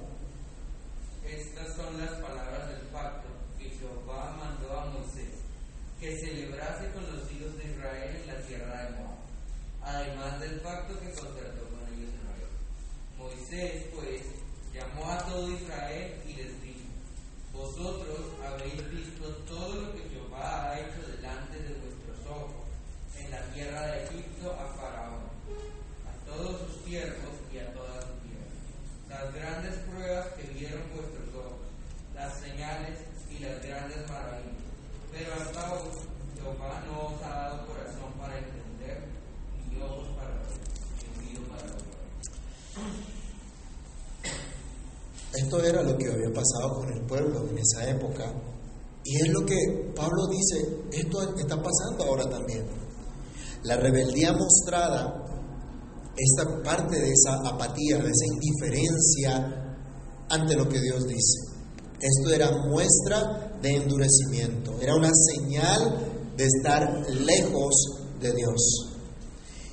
Estas 1.26 1.74
son 1.74 1.98
las 1.98 2.10
palabras 2.22 2.68
del 2.68 2.86
pacto 2.92 3.26
que 3.58 3.68
Jehová 3.68 4.36
mandó 4.38 4.78
a 4.78 4.86
Moisés, 4.86 5.42
que 5.98 6.16
celebrase 6.20 6.92
con 6.92 7.02
los 7.02 7.26
hijos 7.32 7.58
de 7.58 7.64
Israel 7.72 8.22
en 8.22 8.26
la 8.28 8.40
tierra 8.46 8.84
de 8.84 8.90
Moab, 8.96 9.18
además 9.82 10.38
del 10.38 10.60
pacto 10.60 11.00
que 11.00 11.10
contrató 11.18 11.66
con 11.66 11.82
ellos 11.98 12.14
en 12.14 12.28
Horeb. 12.30 12.52
Moisés, 13.18 13.86
pues, 13.92 14.22
llamó 14.72 15.10
a 15.10 15.18
todo 15.26 15.50
Israel 15.50 16.14
y 16.28 16.32
les 16.34 16.62
dijo, 16.62 16.86
vosotros 17.52 18.20
habéis 18.46 18.88
visto 18.88 19.26
todo 19.48 19.82
lo 19.82 19.94
que 19.96 20.08
Jehová 20.10 20.70
ha 20.70 20.78
hecho 20.78 21.10
delante 21.10 21.58
de 21.58 21.74
vuestros 21.74 22.24
ojos 22.30 22.68
en 23.18 23.32
la 23.32 23.42
tierra 23.52 23.84
de 23.84 24.04
Egipto 24.04 24.52
a 24.52 24.76
Faraón 24.76 25.27
todos 26.38 26.60
sus 26.60 26.84
siervos 26.86 27.34
y 27.52 27.58
a 27.58 27.74
toda 27.74 28.00
su 28.00 28.14
tierra. 28.22 28.46
Las 29.08 29.34
grandes 29.34 29.74
pruebas 29.90 30.26
que 30.34 30.46
vieron 30.54 30.82
vuestros 30.94 31.26
ojos, 31.34 31.58
las 32.14 32.38
señales 32.38 32.98
y 33.30 33.40
las 33.40 33.60
grandes 33.62 33.98
maravillas. 34.08 34.62
Pero 35.10 35.34
hasta 35.34 35.72
hoy 35.74 35.90
Jehová 36.36 36.84
no 36.86 37.08
os 37.08 37.22
ha 37.22 37.28
dado 37.28 37.66
corazón 37.66 38.12
para 38.18 38.38
entender, 38.38 39.08
ni 39.70 39.82
ojos 39.82 40.06
para 40.14 40.30
ver, 40.30 40.46
ni 41.02 41.26
oído 41.26 41.42
para 41.48 41.64
oír. 41.74 41.98
Esto 45.34 45.64
era 45.64 45.82
lo 45.82 45.98
que 45.98 46.12
había 46.12 46.32
pasado 46.32 46.80
con 46.80 46.92
el 46.92 47.00
pueblo 47.02 47.48
en 47.50 47.58
esa 47.58 47.90
época. 47.90 48.32
Y 49.04 49.16
es 49.16 49.28
lo 49.32 49.44
que 49.44 49.56
Pablo 49.96 50.26
dice, 50.28 50.68
esto 50.92 51.34
está 51.36 51.56
pasando 51.56 52.04
ahora 52.04 52.28
también. 52.28 52.64
La 53.64 53.76
rebeldía 53.76 54.32
mostrada 54.32 55.27
esta 56.18 56.62
parte 56.62 56.98
de 56.98 57.12
esa 57.12 57.34
apatía, 57.48 57.98
de 57.98 58.10
esa 58.10 58.26
indiferencia 58.26 59.76
ante 60.28 60.56
lo 60.56 60.68
que 60.68 60.80
Dios 60.80 61.06
dice. 61.06 61.38
Esto 62.00 62.34
era 62.34 62.50
muestra 62.68 63.58
de 63.62 63.76
endurecimiento, 63.76 64.76
era 64.80 64.94
una 64.94 65.10
señal 65.12 66.32
de 66.36 66.44
estar 66.44 67.06
lejos 67.10 67.74
de 68.20 68.32
Dios. 68.32 68.88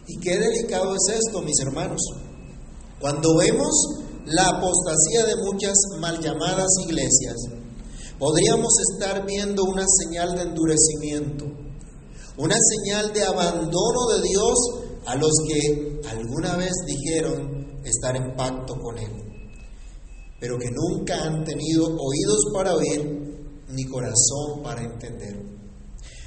Y 0.07 0.19
qué 0.19 0.37
delicado 0.37 0.93
es 0.95 1.15
esto, 1.15 1.41
mis 1.41 1.59
hermanos. 1.61 2.01
Cuando 2.99 3.37
vemos 3.37 3.73
la 4.25 4.47
apostasía 4.47 5.25
de 5.25 5.35
muchas 5.35 5.73
mal 5.99 6.19
llamadas 6.19 6.69
iglesias, 6.87 7.35
podríamos 8.17 8.73
estar 8.91 9.25
viendo 9.25 9.63
una 9.63 9.85
señal 9.87 10.35
de 10.35 10.43
endurecimiento, 10.43 11.45
una 12.37 12.55
señal 12.59 13.13
de 13.13 13.23
abandono 13.23 14.07
de 14.13 14.27
Dios 14.27 14.84
a 15.05 15.15
los 15.15 15.31
que 15.47 16.01
alguna 16.09 16.57
vez 16.57 16.73
dijeron 16.85 17.81
estar 17.83 18.15
en 18.15 18.35
pacto 18.35 18.75
con 18.79 18.97
Él, 18.97 19.11
pero 20.39 20.57
que 20.57 20.69
nunca 20.71 21.23
han 21.23 21.43
tenido 21.43 21.85
oídos 21.85 22.45
para 22.53 22.75
oír 22.75 23.63
ni 23.69 23.85
corazón 23.85 24.61
para 24.63 24.83
entender. 24.83 25.55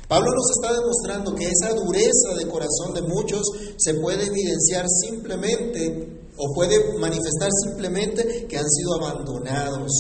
Pablo 0.09 0.31
nos 0.35 0.51
está 0.57 0.73
demostrando 0.73 1.35
que 1.35 1.45
esa 1.45 1.75
dureza 1.75 2.35
de 2.39 2.49
corazón 2.49 2.95
de 2.95 3.03
muchos 3.03 3.43
se 3.77 3.95
puede 3.95 4.27
evidenciar 4.27 4.87
simplemente 4.89 6.25
o 6.39 6.55
puede 6.55 6.99
manifestar 6.99 7.51
simplemente 7.67 8.47
que 8.49 8.57
han 8.57 8.69
sido 8.71 8.95
abandonados 8.95 9.91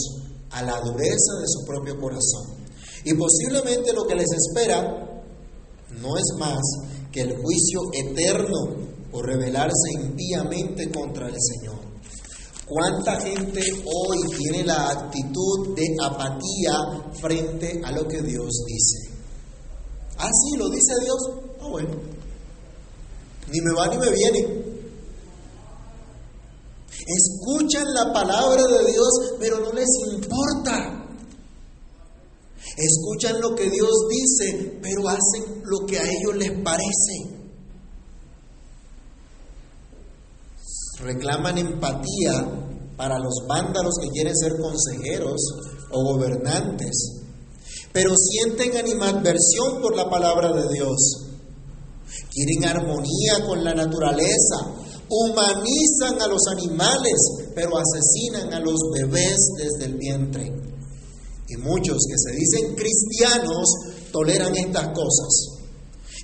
a 0.50 0.62
la 0.62 0.80
dureza 0.80 1.32
de 1.40 1.46
su 1.46 1.66
propio 1.66 2.00
corazón. 2.00 2.56
Y 3.04 3.12
posiblemente 3.14 3.92
lo 3.92 4.06
que 4.06 4.14
les 4.14 4.28
espera 4.32 5.22
no 6.00 6.16
es 6.16 6.38
más 6.38 6.62
el 7.20 7.36
juicio 7.36 7.80
eterno 7.92 8.88
por 9.10 9.26
rebelarse 9.26 9.92
impíamente 9.94 10.90
contra 10.90 11.28
el 11.28 11.36
Señor. 11.38 11.78
¿Cuánta 12.66 13.18
gente 13.20 13.62
hoy 13.84 14.18
tiene 14.36 14.64
la 14.64 14.90
actitud 14.90 15.74
de 15.74 15.86
apatía 16.04 17.12
frente 17.18 17.80
a 17.82 17.92
lo 17.92 18.06
que 18.06 18.20
Dios 18.20 18.62
dice? 18.66 19.18
Ah, 20.18 20.28
sí, 20.30 20.58
lo 20.58 20.68
dice 20.68 20.92
Dios. 21.02 21.18
Ah, 21.60 21.68
bueno. 21.68 21.90
Ni 23.50 23.60
me 23.62 23.72
va 23.72 23.88
ni 23.88 23.96
me 23.96 24.10
viene. 24.10 24.68
Escuchan 27.06 27.86
la 27.94 28.12
palabra 28.12 28.62
de 28.62 28.92
Dios, 28.92 29.08
pero 29.40 29.60
no 29.60 29.72
les 29.72 29.88
importa. 30.12 30.97
Escuchan 32.78 33.40
lo 33.40 33.56
que 33.56 33.68
Dios 33.68 33.90
dice, 34.08 34.78
pero 34.80 35.08
hacen 35.08 35.62
lo 35.64 35.84
que 35.84 35.98
a 35.98 36.02
ellos 36.04 36.36
les 36.36 36.52
parece. 36.62 37.38
Reclaman 41.00 41.58
empatía 41.58 42.68
para 42.96 43.18
los 43.18 43.34
vándalos 43.48 43.94
que 44.00 44.10
quieren 44.10 44.36
ser 44.36 44.52
consejeros 44.60 45.40
o 45.90 46.14
gobernantes, 46.14 47.22
pero 47.92 48.12
sienten 48.16 48.76
animadversión 48.76 49.80
por 49.82 49.96
la 49.96 50.08
palabra 50.08 50.52
de 50.52 50.72
Dios. 50.72 50.98
Quieren 52.30 52.64
armonía 52.64 53.44
con 53.44 53.64
la 53.64 53.74
naturaleza, 53.74 54.56
humanizan 55.08 56.22
a 56.22 56.28
los 56.28 56.42
animales, 56.52 57.50
pero 57.56 57.70
asesinan 57.76 58.52
a 58.54 58.60
los 58.60 58.78
bebés 58.94 59.36
desde 59.56 59.86
el 59.86 59.98
vientre. 59.98 60.77
Y 61.48 61.56
muchos 61.56 61.96
que 62.08 62.16
se 62.16 62.36
dicen 62.36 62.76
cristianos 62.76 63.66
toleran 64.12 64.54
estas 64.56 64.88
cosas 64.88 65.58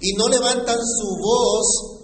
y 0.00 0.12
no 0.14 0.28
levantan 0.28 0.78
su 0.78 1.16
voz 1.18 1.94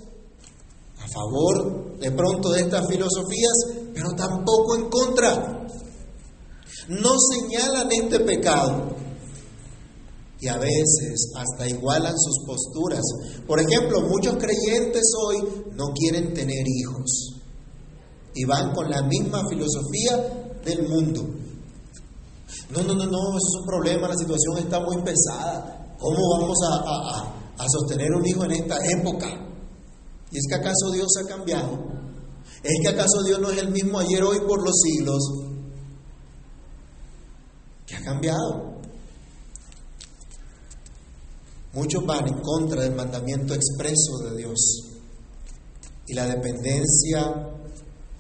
a 0.98 1.08
favor 1.08 1.98
de 1.98 2.10
pronto 2.12 2.50
de 2.50 2.60
estas 2.60 2.86
filosofías, 2.88 3.52
pero 3.92 4.10
tampoco 4.16 4.76
en 4.76 4.88
contra. 4.88 5.66
No 6.88 7.10
señalan 7.18 7.92
este 7.92 8.20
pecado 8.20 8.96
y 10.40 10.48
a 10.48 10.56
veces 10.56 11.32
hasta 11.36 11.68
igualan 11.68 12.14
sus 12.18 12.46
posturas. 12.46 13.02
Por 13.46 13.60
ejemplo, 13.60 14.00
muchos 14.00 14.36
creyentes 14.36 15.02
hoy 15.22 15.36
no 15.72 15.92
quieren 15.92 16.32
tener 16.32 16.64
hijos 16.66 17.34
y 18.34 18.44
van 18.44 18.72
con 18.72 18.88
la 18.88 19.02
misma 19.02 19.42
filosofía 19.48 20.60
del 20.64 20.88
mundo. 20.88 21.26
No, 22.70 22.82
no, 22.82 22.94
no, 22.94 23.06
no, 23.06 23.18
eso 23.36 23.48
es 23.48 23.60
un 23.60 23.66
problema, 23.66 24.08
la 24.08 24.16
situación 24.16 24.58
está 24.58 24.80
muy 24.80 24.96
pesada. 25.02 25.96
¿Cómo 25.98 26.38
vamos 26.38 26.56
a, 26.68 27.62
a, 27.62 27.66
sostener 27.68 28.10
un 28.12 28.26
hijo 28.26 28.44
en 28.44 28.52
esta 28.52 28.76
época? 28.98 29.26
¿Y 30.30 30.38
es 30.38 30.44
que 30.48 30.54
acaso 30.54 30.90
Dios 30.92 31.08
ha 31.22 31.28
cambiado? 31.28 31.78
¿Es 32.62 32.72
que 32.82 32.88
acaso 32.88 33.22
Dios 33.24 33.40
no 33.40 33.50
es 33.50 33.58
el 33.58 33.70
mismo 33.70 33.98
ayer, 33.98 34.22
hoy, 34.22 34.38
por 34.46 34.62
los 34.64 34.74
siglos? 34.80 35.18
¿Qué 37.86 37.96
ha 37.96 38.02
cambiado? 38.02 38.80
Muchos 41.72 42.04
van 42.06 42.26
en 42.28 42.40
contra 42.40 42.82
del 42.82 42.94
mandamiento 42.94 43.54
expreso 43.54 44.18
de 44.24 44.36
Dios 44.38 44.90
y 46.06 46.14
la 46.14 46.26
dependencia 46.26 47.48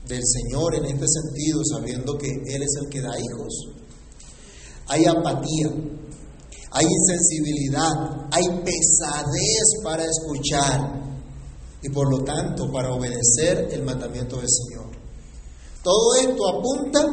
del 0.06 0.22
Señor 0.24 0.74
en 0.74 0.84
este 0.84 1.06
sentido, 1.06 1.62
sabiendo 1.64 2.16
que 2.18 2.28
Él 2.28 2.62
es 2.62 2.76
el 2.82 2.88
que 2.88 3.00
da 3.00 3.18
hijos 3.18 3.79
hay 4.90 5.04
apatía, 5.04 5.68
hay 6.72 6.84
insensibilidad, 6.84 8.26
hay 8.32 8.44
pesadez 8.64 9.82
para 9.84 10.04
escuchar 10.04 11.00
y 11.80 11.88
por 11.90 12.10
lo 12.10 12.24
tanto 12.24 12.70
para 12.72 12.92
obedecer 12.92 13.68
el 13.70 13.84
mandamiento 13.84 14.36
del 14.36 14.48
Señor. 14.50 14.90
Todo 15.82 16.14
esto 16.20 16.48
apunta 16.48 17.06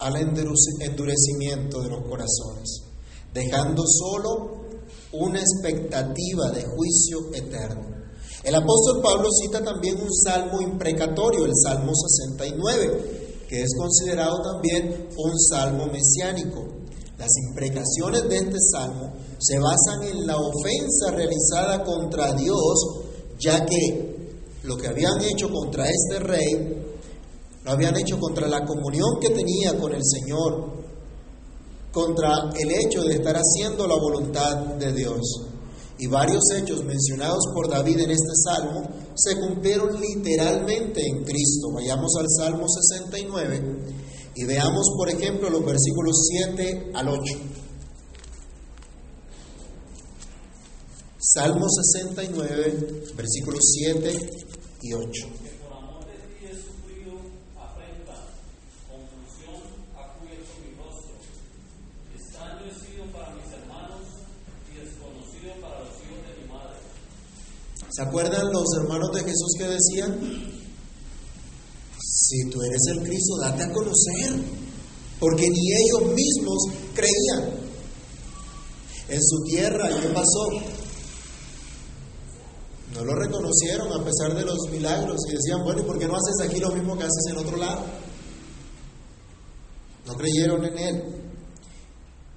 al 0.00 0.16
endurecimiento 0.16 1.82
de 1.82 1.88
los 1.88 2.02
corazones, 2.02 2.82
dejando 3.32 3.84
solo 3.86 4.64
una 5.12 5.40
expectativa 5.40 6.50
de 6.50 6.64
juicio 6.64 7.32
eterno. 7.32 7.96
El 8.42 8.54
apóstol 8.56 9.02
Pablo 9.02 9.28
cita 9.40 9.62
también 9.62 10.00
un 10.00 10.12
salmo 10.12 10.60
imprecatorio, 10.60 11.44
el 11.44 11.54
Salmo 11.54 11.92
69, 11.94 13.46
que 13.48 13.62
es 13.62 13.70
considerado 13.78 14.42
también 14.42 15.08
un 15.16 15.38
salmo 15.38 15.86
mesiánico. 15.86 16.78
Las 17.18 17.30
imprecaciones 17.48 18.28
de 18.28 18.36
este 18.36 18.58
salmo 18.72 19.12
se 19.40 19.58
basan 19.58 20.04
en 20.04 20.24
la 20.24 20.36
ofensa 20.36 21.10
realizada 21.10 21.82
contra 21.82 22.32
Dios, 22.34 23.00
ya 23.40 23.66
que 23.66 24.36
lo 24.62 24.76
que 24.76 24.86
habían 24.86 25.20
hecho 25.22 25.50
contra 25.50 25.86
este 25.86 26.20
rey 26.20 26.84
Lo 27.64 27.72
habían 27.72 27.96
hecho 27.96 28.18
contra 28.18 28.46
la 28.46 28.64
comunión 28.64 29.18
que 29.20 29.30
tenía 29.30 29.76
con 29.78 29.92
el 29.92 30.02
Señor, 30.02 30.72
contra 31.92 32.50
el 32.56 32.70
hecho 32.70 33.02
de 33.02 33.14
estar 33.14 33.34
haciendo 33.36 33.86
la 33.86 33.96
voluntad 33.96 34.56
de 34.78 34.92
Dios. 34.92 35.20
Y 35.98 36.06
varios 36.06 36.44
hechos 36.56 36.84
mencionados 36.84 37.42
por 37.52 37.68
David 37.68 37.98
en 37.98 38.12
este 38.12 38.32
salmo 38.44 38.88
se 39.16 39.38
cumplieron 39.40 40.00
literalmente 40.00 41.02
en 41.04 41.24
Cristo. 41.24 41.72
Vayamos 41.74 42.12
al 42.18 42.26
Salmo 42.28 42.64
69 42.68 44.07
y 44.38 44.44
veamos, 44.44 44.86
por 44.96 45.10
ejemplo, 45.10 45.50
los 45.50 45.64
versículos 45.64 46.14
7 46.30 46.92
al 46.94 47.08
8. 47.08 47.20
Salmo 51.18 51.66
69, 51.68 53.14
versículos 53.16 53.60
7 53.72 54.30
y 54.82 54.94
8. 54.94 55.10
¿Se 67.90 68.02
acuerdan 68.02 68.52
los 68.52 68.66
hermanos 68.80 69.10
de 69.12 69.20
Jesús 69.22 69.56
que 69.58 69.64
decían? 69.64 70.57
Si 72.28 72.50
tú 72.50 72.60
eres 72.60 72.82
el 72.88 73.02
Cristo, 73.04 73.38
date 73.40 73.62
a 73.62 73.72
conocer, 73.72 74.38
porque 75.18 75.48
ni 75.48 75.72
ellos 75.72 76.14
mismos 76.14 76.58
creían. 76.92 77.58
En 79.08 79.22
su 79.22 79.44
tierra, 79.44 79.88
¿qué 79.88 80.08
pasó? 80.08 80.48
No 82.92 83.02
lo 83.02 83.14
reconocieron 83.14 83.90
a 83.98 84.04
pesar 84.04 84.34
de 84.36 84.44
los 84.44 84.58
milagros 84.70 85.16
y 85.26 85.36
decían, 85.36 85.64
bueno, 85.64 85.80
¿y 85.80 85.84
por 85.84 85.98
qué 85.98 86.06
no 86.06 86.16
haces 86.16 86.46
aquí 86.46 86.60
lo 86.60 86.70
mismo 86.72 86.98
que 86.98 87.04
haces 87.04 87.32
en 87.32 87.38
otro 87.38 87.56
lado? 87.56 87.80
No 90.06 90.12
creyeron 90.14 90.66
en 90.66 90.78
él. 90.78 91.02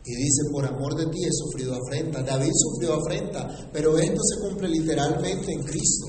Y 0.05 0.15
dice, 0.15 0.43
por 0.53 0.65
amor 0.65 0.95
de 0.95 1.07
ti 1.07 1.19
he 1.25 1.33
sufrido 1.33 1.75
afrenta. 1.75 2.23
David 2.23 2.51
sufrió 2.53 2.93
afrenta, 2.93 3.69
pero 3.73 3.97
esto 3.97 4.21
se 4.23 4.47
cumple 4.47 4.69
literalmente 4.69 5.51
en 5.51 5.63
Cristo, 5.63 6.07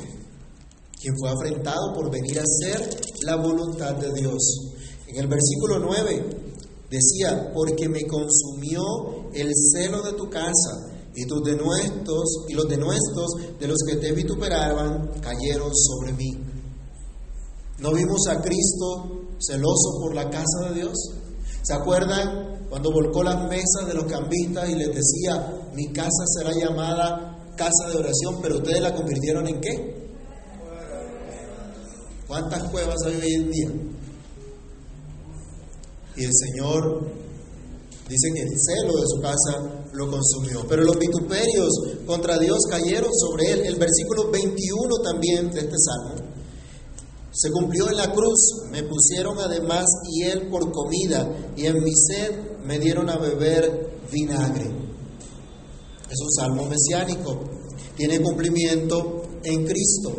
quien 1.02 1.14
fue 1.18 1.30
afrentado 1.30 1.92
por 1.94 2.10
venir 2.10 2.38
a 2.38 2.44
hacer 2.44 3.00
la 3.26 3.36
voluntad 3.36 3.96
de 3.96 4.12
Dios. 4.12 4.72
En 5.08 5.16
el 5.16 5.26
versículo 5.26 5.80
9 5.80 6.24
decía, 6.88 7.50
porque 7.52 7.88
me 7.88 8.06
consumió 8.06 9.30
el 9.34 9.50
celo 9.72 10.02
de 10.02 10.12
tu 10.12 10.30
casa, 10.30 10.92
y 11.14 11.26
tus 11.26 11.42
denuestos 11.44 12.46
y 12.48 12.54
los 12.54 12.68
denuestos 12.68 13.26
de 13.58 13.68
los 13.68 13.78
que 13.86 13.96
te 13.96 14.12
vituperaban 14.12 15.10
cayeron 15.20 15.70
sobre 15.74 16.12
mí. 16.12 16.30
¿No 17.78 17.92
vimos 17.92 18.26
a 18.28 18.40
Cristo 18.40 19.28
celoso 19.38 19.98
por 20.00 20.14
la 20.14 20.30
casa 20.30 20.68
de 20.68 20.74
Dios? 20.74 20.96
¿Se 21.62 21.74
acuerdan 21.74 22.66
cuando 22.68 22.90
volcó 22.90 23.22
las 23.22 23.48
mesas 23.48 23.86
de 23.86 23.94
los 23.94 24.04
cambistas 24.04 24.68
y 24.70 24.74
les 24.74 24.88
decía, 24.88 25.70
mi 25.74 25.92
casa 25.92 26.24
será 26.38 26.52
llamada 26.54 27.52
casa 27.56 27.90
de 27.90 27.96
oración, 27.96 28.38
pero 28.40 28.56
ustedes 28.56 28.80
la 28.80 28.94
convirtieron 28.94 29.46
en 29.46 29.60
qué? 29.60 30.01
¿Cuántas 32.32 32.62
cuevas 32.70 32.96
hay 33.04 33.16
hoy 33.16 33.34
en 33.34 33.50
día? 33.50 33.70
Y 36.16 36.24
el 36.24 36.30
Señor 36.32 37.06
dice 38.08 38.28
que 38.34 38.40
el 38.40 38.48
celo 38.58 38.96
de 38.96 39.06
su 39.06 39.20
casa 39.20 39.84
lo 39.92 40.10
consumió. 40.10 40.66
Pero 40.66 40.82
los 40.82 40.98
vituperios 40.98 41.68
contra 42.06 42.38
Dios 42.38 42.56
cayeron 42.70 43.10
sobre 43.12 43.52
él. 43.52 43.60
El 43.66 43.76
versículo 43.76 44.30
21 44.30 44.94
también 45.04 45.50
de 45.50 45.60
este 45.60 45.76
salmo 45.76 46.24
se 47.32 47.50
cumplió 47.50 47.90
en 47.90 47.98
la 47.98 48.10
cruz. 48.10 48.62
Me 48.70 48.82
pusieron 48.84 49.38
además 49.38 49.84
él 50.22 50.48
por 50.48 50.72
comida 50.72 51.52
y 51.54 51.66
en 51.66 51.84
mi 51.84 51.92
sed 51.92 52.62
me 52.64 52.78
dieron 52.78 53.10
a 53.10 53.18
beber 53.18 53.98
vinagre. 54.10 54.70
Es 56.08 56.18
un 56.18 56.32
salmo 56.32 56.64
mesiánico. 56.64 57.40
Tiene 57.94 58.22
cumplimiento 58.22 59.20
en 59.44 59.66
Cristo. 59.66 60.16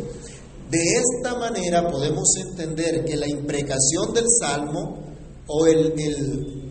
De 0.74 0.80
esta 0.80 1.38
manera 1.38 1.88
podemos 1.88 2.28
entender 2.36 3.04
que 3.04 3.16
la 3.16 3.28
imprecación 3.28 4.12
del 4.12 4.24
salmo 4.40 5.04
o 5.46 5.66
el, 5.66 5.94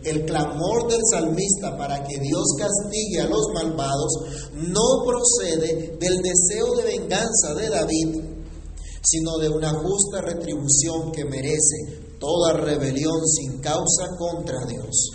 el, 0.03 0.25
clamor 0.25 0.89
del 0.89 0.99
salmista 1.09 1.77
para 1.77 2.03
que 2.03 2.19
Dios 2.19 2.43
castigue 2.57 3.21
a 3.21 3.29
los 3.29 3.47
malvados 3.53 4.11
no 4.55 5.05
procede 5.05 5.95
del 6.01 6.17
deseo 6.21 6.75
de 6.75 6.83
venganza 6.83 7.53
de 7.55 7.69
David, 7.69 8.21
sino 9.03 9.37
de 9.37 9.47
una 9.47 9.69
justa 9.69 10.19
retribución 10.19 11.13
que 11.13 11.23
merece 11.23 12.17
toda 12.19 12.57
rebelión 12.57 13.25
sin 13.25 13.61
causa 13.61 14.17
contra 14.17 14.65
Dios. 14.65 15.11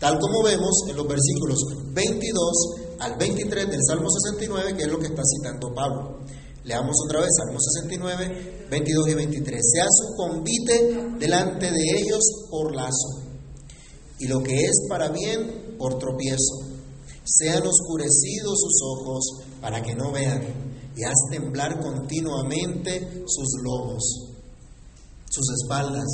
Tal 0.00 0.18
como 0.18 0.42
vemos 0.42 0.82
en 0.88 0.96
los 0.96 1.06
versículos 1.06 1.60
22 1.92 2.50
al 2.98 3.16
23 3.18 3.70
del 3.70 3.80
Salmo 3.86 4.08
69, 4.10 4.76
que 4.76 4.82
es 4.82 4.88
lo 4.88 4.98
que 4.98 5.06
está 5.06 5.22
citando 5.24 5.72
Pablo. 5.72 6.18
Leamos 6.66 6.96
otra 7.06 7.20
vez 7.20 7.28
Salmo 7.38 7.60
69, 7.60 8.66
22 8.68 9.08
y 9.10 9.14
23. 9.14 9.60
Sea 9.72 9.86
su 9.88 10.16
convite 10.16 11.16
delante 11.16 11.70
de 11.70 12.00
ellos 12.00 12.20
por 12.50 12.74
lazo, 12.74 13.22
y 14.18 14.26
lo 14.26 14.42
que 14.42 14.64
es 14.64 14.74
para 14.88 15.08
bien 15.10 15.76
por 15.78 15.96
tropiezo. 16.00 16.66
Sean 17.24 17.64
oscurecidos 17.64 18.58
sus 18.58 18.82
ojos 18.82 19.24
para 19.60 19.80
que 19.80 19.94
no 19.94 20.10
vean, 20.10 20.42
y 20.96 21.04
haz 21.04 21.14
temblar 21.30 21.78
continuamente 21.78 23.22
sus 23.26 23.62
lomos, 23.62 24.34
sus 25.30 25.46
espaldas, 25.62 26.06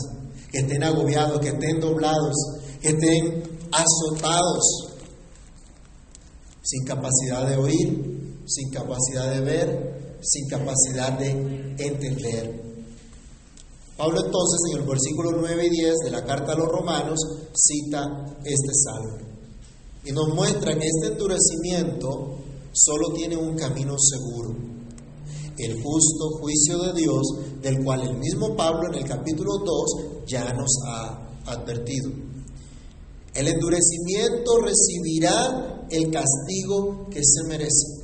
que 0.51 0.59
estén 0.59 0.83
agobiados, 0.83 1.41
que 1.41 1.49
estén 1.49 1.81
doblados, 1.81 2.35
que 2.83 2.89
estén 2.89 3.43
azotados, 3.73 4.93
sin 6.63 6.85
capacidad 6.85 7.49
de 7.49 7.57
oír, 7.57 8.43
sin 8.47 8.71
capacidad 8.71 9.31
de 9.31 9.41
ver, 9.41 10.02
sin 10.23 10.49
capacidad 10.49 11.19
de 11.19 11.31
entender. 11.79 12.63
Pablo 13.97 14.25
entonces 14.25 14.61
en 14.73 14.81
el 14.81 14.89
versículo 14.89 15.33
9 15.33 15.67
y 15.67 15.71
10 15.71 15.95
de 16.05 16.11
la 16.11 16.25
carta 16.25 16.53
a 16.53 16.57
los 16.57 16.69
romanos 16.69 17.19
cita 17.53 18.37
este 18.43 18.71
salmo 18.73 19.33
y 20.05 20.13
nos 20.13 20.35
muestra 20.35 20.75
que 20.77 20.87
este 20.87 21.13
endurecimiento 21.13 22.39
solo 22.73 23.13
tiene 23.15 23.37
un 23.37 23.55
camino 23.55 23.95
seguro, 23.99 24.57
el 25.59 25.83
justo 25.83 26.31
juicio 26.41 26.79
de 26.79 27.01
Dios 27.01 27.23
del 27.61 27.85
cual 27.85 28.03
el 28.03 28.17
mismo 28.17 28.57
Pablo 28.57 28.89
en 28.89 28.95
el 28.95 29.05
capítulo 29.05 29.59
2 29.59 30.27
ya 30.27 30.53
nos 30.53 30.71
ha 30.87 31.29
advertido. 31.47 32.11
El 33.35 33.49
endurecimiento 33.49 34.57
recibirá 34.59 35.87
el 35.91 36.11
castigo 36.11 37.09
que 37.11 37.21
se 37.23 37.45
merece. 37.49 38.02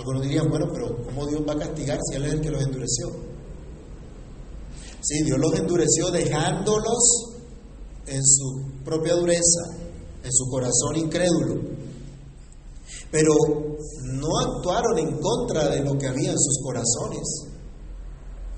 Algunos 0.00 0.22
dirían, 0.22 0.48
bueno, 0.48 0.66
pero 0.72 0.96
¿cómo 1.04 1.26
Dios 1.26 1.42
va 1.46 1.52
a 1.52 1.58
castigar 1.58 1.98
si 2.08 2.16
Él 2.16 2.24
es 2.24 2.32
el 2.32 2.40
que 2.40 2.50
los 2.50 2.62
endureció? 2.62 3.10
Sí, 5.02 5.22
Dios 5.24 5.38
los 5.38 5.54
endureció 5.58 6.10
dejándolos 6.10 7.34
en 8.06 8.24
su 8.24 8.82
propia 8.82 9.14
dureza, 9.14 9.76
en 10.24 10.32
su 10.32 10.46
corazón 10.48 10.96
incrédulo. 10.96 11.60
Pero 13.10 13.34
no 14.14 14.38
actuaron 14.38 14.98
en 15.00 15.18
contra 15.18 15.68
de 15.68 15.84
lo 15.84 15.98
que 15.98 16.06
había 16.06 16.30
en 16.30 16.38
sus 16.38 16.62
corazones, 16.62 17.46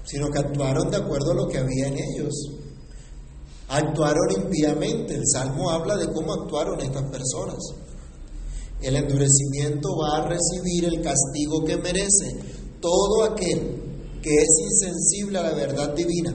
sino 0.05 0.30
que 0.30 0.38
actuaron 0.38 0.93
de 0.93 0.99
acuerdo 0.99 1.32
a 1.32 1.34
lo 1.34 1.49
que 1.49 1.59
había 1.59 1.88
en 1.88 1.95
ellos. 1.95 2.34
Actuaron 3.68 4.30
impíamente. 4.45 5.14
El 5.14 5.26
Salmo 5.26 5.70
habla 5.70 5.97
de 5.97 6.12
cómo 6.12 6.34
actuaron 6.34 6.78
estas 6.80 7.03
personas. 7.11 7.59
El 8.82 8.96
endurecimiento 8.96 9.96
va 9.96 10.18
a 10.18 10.28
recibir 10.28 10.84
el 10.84 11.00
castigo 11.02 11.64
que 11.64 11.76
merece 11.76 12.36
todo 12.80 13.24
aquel 13.24 13.82
que 14.22 14.30
es 14.30 14.48
insensible 14.64 15.38
a 15.38 15.42
la 15.42 15.54
verdad 15.54 15.94
divina, 15.94 16.34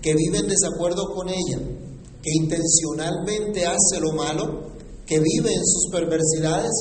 que 0.00 0.14
vive 0.14 0.38
en 0.38 0.48
desacuerdo 0.48 1.14
con 1.14 1.28
ella, 1.28 1.58
que 2.22 2.30
intencionalmente 2.34 3.66
hace 3.66 4.00
lo 4.00 4.12
malo, 4.12 4.72
que 5.06 5.20
vive 5.20 5.52
en 5.52 5.64
sus 5.64 5.90
perversidades, 5.90 6.72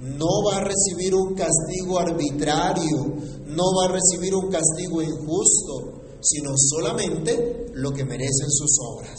no 0.00 0.44
va 0.46 0.58
a 0.58 0.64
recibir 0.64 1.14
un 1.14 1.34
castigo 1.34 1.98
arbitrario, 1.98 3.16
no 3.46 3.64
va 3.76 3.86
a 3.86 3.92
recibir 3.92 4.34
un 4.34 4.50
castigo 4.50 5.02
injusto, 5.02 6.02
sino 6.20 6.52
solamente 6.56 7.66
lo 7.74 7.92
que 7.92 8.04
merecen 8.04 8.50
sus 8.50 8.76
obras. 8.80 9.18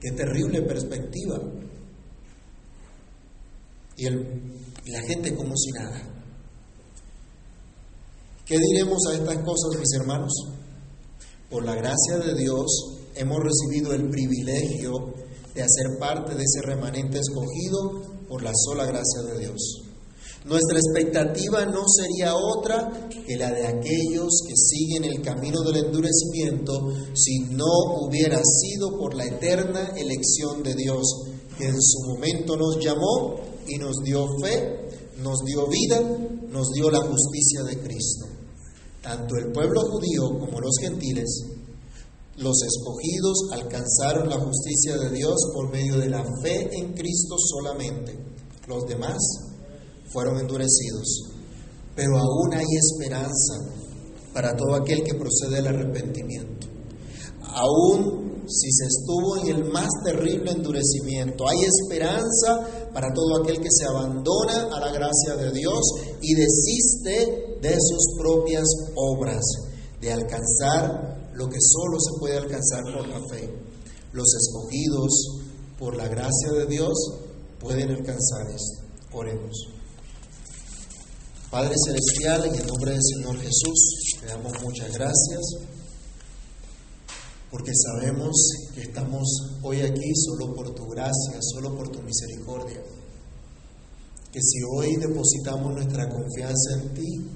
Qué 0.00 0.12
terrible 0.12 0.62
perspectiva. 0.62 1.38
Y, 4.00 4.08
la 4.90 5.02
gente 5.02 5.36
como 5.36 5.54
si 5.54 5.72
nada. 5.72 6.00
¿Qué 8.46 8.56
diremos 8.58 8.98
a 9.10 9.14
estas 9.14 9.36
cosas, 9.44 9.78
mis 9.78 9.92
hermanos? 10.00 10.32
Por 11.50 11.66
la 11.66 11.74
gracia 11.74 12.16
de 12.16 12.34
Dios 12.34 12.66
hemos 13.14 13.38
recibido 13.40 13.92
el 13.92 14.08
privilegio 14.08 15.12
de 15.54 15.62
hacer 15.62 15.98
parte 15.98 16.34
de 16.34 16.44
ese 16.44 16.62
remanente 16.62 17.18
escogido 17.18 18.24
por 18.26 18.42
la 18.42 18.52
sola 18.54 18.86
gracia 18.86 19.20
de 19.34 19.38
Dios. 19.40 19.82
Nuestra 20.46 20.78
expectativa 20.78 21.66
no 21.66 21.82
sería 21.86 22.34
otra 22.34 23.10
que 23.10 23.36
la 23.36 23.52
de 23.52 23.66
aquellos 23.66 24.30
que 24.48 24.54
siguen 24.56 25.04
el 25.04 25.20
camino 25.20 25.60
del 25.60 25.84
endurecimiento 25.84 26.72
si 27.14 27.40
no 27.50 28.00
hubiera 28.00 28.40
sido 28.42 28.98
por 28.98 29.14
la 29.14 29.26
eterna 29.26 29.92
elección 29.94 30.62
de 30.62 30.74
Dios, 30.74 31.02
que 31.58 31.66
en 31.66 31.78
su 31.78 31.98
momento 32.08 32.56
nos 32.56 32.82
llamó 32.82 33.49
y 33.70 33.78
nos 33.78 33.96
dio 34.04 34.26
fe, 34.42 35.14
nos 35.22 35.38
dio 35.44 35.66
vida, 35.68 36.00
nos 36.48 36.70
dio 36.72 36.90
la 36.90 37.00
justicia 37.00 37.62
de 37.62 37.78
Cristo. 37.78 38.26
Tanto 39.02 39.36
el 39.36 39.52
pueblo 39.52 39.80
judío 39.82 40.38
como 40.38 40.60
los 40.60 40.76
gentiles, 40.80 41.44
los 42.36 42.56
escogidos 42.62 43.38
alcanzaron 43.52 44.28
la 44.28 44.40
justicia 44.40 44.96
de 44.96 45.10
Dios 45.10 45.36
por 45.54 45.70
medio 45.70 45.98
de 45.98 46.08
la 46.08 46.24
fe 46.42 46.68
en 46.72 46.92
Cristo 46.94 47.36
solamente. 47.38 48.18
Los 48.66 48.86
demás 48.86 49.18
fueron 50.12 50.38
endurecidos. 50.38 51.30
Pero 51.94 52.18
aún 52.18 52.54
hay 52.54 52.66
esperanza 52.76 53.54
para 54.32 54.56
todo 54.56 54.74
aquel 54.74 55.02
que 55.02 55.14
procede 55.14 55.56
del 55.56 55.66
arrepentimiento. 55.66 56.66
Aún 57.42 58.30
si 58.50 58.72
se 58.72 58.86
estuvo 58.86 59.36
en 59.38 59.56
el 59.56 59.70
más 59.70 59.88
terrible 60.04 60.50
endurecimiento, 60.50 61.44
hay 61.48 61.58
esperanza 61.64 62.79
para 62.92 63.12
todo 63.12 63.42
aquel 63.42 63.60
que 63.60 63.70
se 63.70 63.84
abandona 63.84 64.74
a 64.74 64.80
la 64.80 64.92
gracia 64.92 65.36
de 65.36 65.52
Dios 65.52 65.80
y 66.20 66.34
desiste 66.34 67.58
de 67.60 67.76
sus 67.78 68.16
propias 68.18 68.64
obras, 68.94 69.42
de 70.00 70.12
alcanzar 70.12 71.30
lo 71.34 71.48
que 71.48 71.58
solo 71.60 71.98
se 72.00 72.18
puede 72.18 72.38
alcanzar 72.38 72.82
por 72.84 73.08
la 73.08 73.20
fe. 73.28 73.48
Los 74.12 74.26
escogidos 74.34 75.40
por 75.78 75.96
la 75.96 76.08
gracia 76.08 76.52
de 76.52 76.66
Dios 76.66 76.94
pueden 77.58 77.90
alcanzar 77.90 78.46
esto. 78.48 78.82
Oremos. 79.12 79.56
Padre 81.50 81.74
Celestial, 81.84 82.46
en 82.46 82.54
el 82.54 82.66
nombre 82.66 82.92
del 82.92 83.02
Señor 83.02 83.36
Jesús, 83.38 84.18
te 84.20 84.26
damos 84.26 84.52
muchas 84.62 84.92
gracias 84.92 85.40
porque 87.50 87.72
sabemos 87.74 88.36
que 88.74 88.82
estamos 88.82 89.26
hoy 89.62 89.80
aquí 89.80 90.12
solo 90.14 90.54
por 90.54 90.72
tu 90.72 90.86
gracia, 90.86 91.38
solo 91.52 91.76
por 91.76 91.88
tu 91.88 92.00
misericordia. 92.02 92.80
Que 94.32 94.40
si 94.40 94.58
hoy 94.76 94.96
depositamos 94.96 95.74
nuestra 95.74 96.08
confianza 96.08 96.80
en 96.80 96.94
ti, 96.94 97.26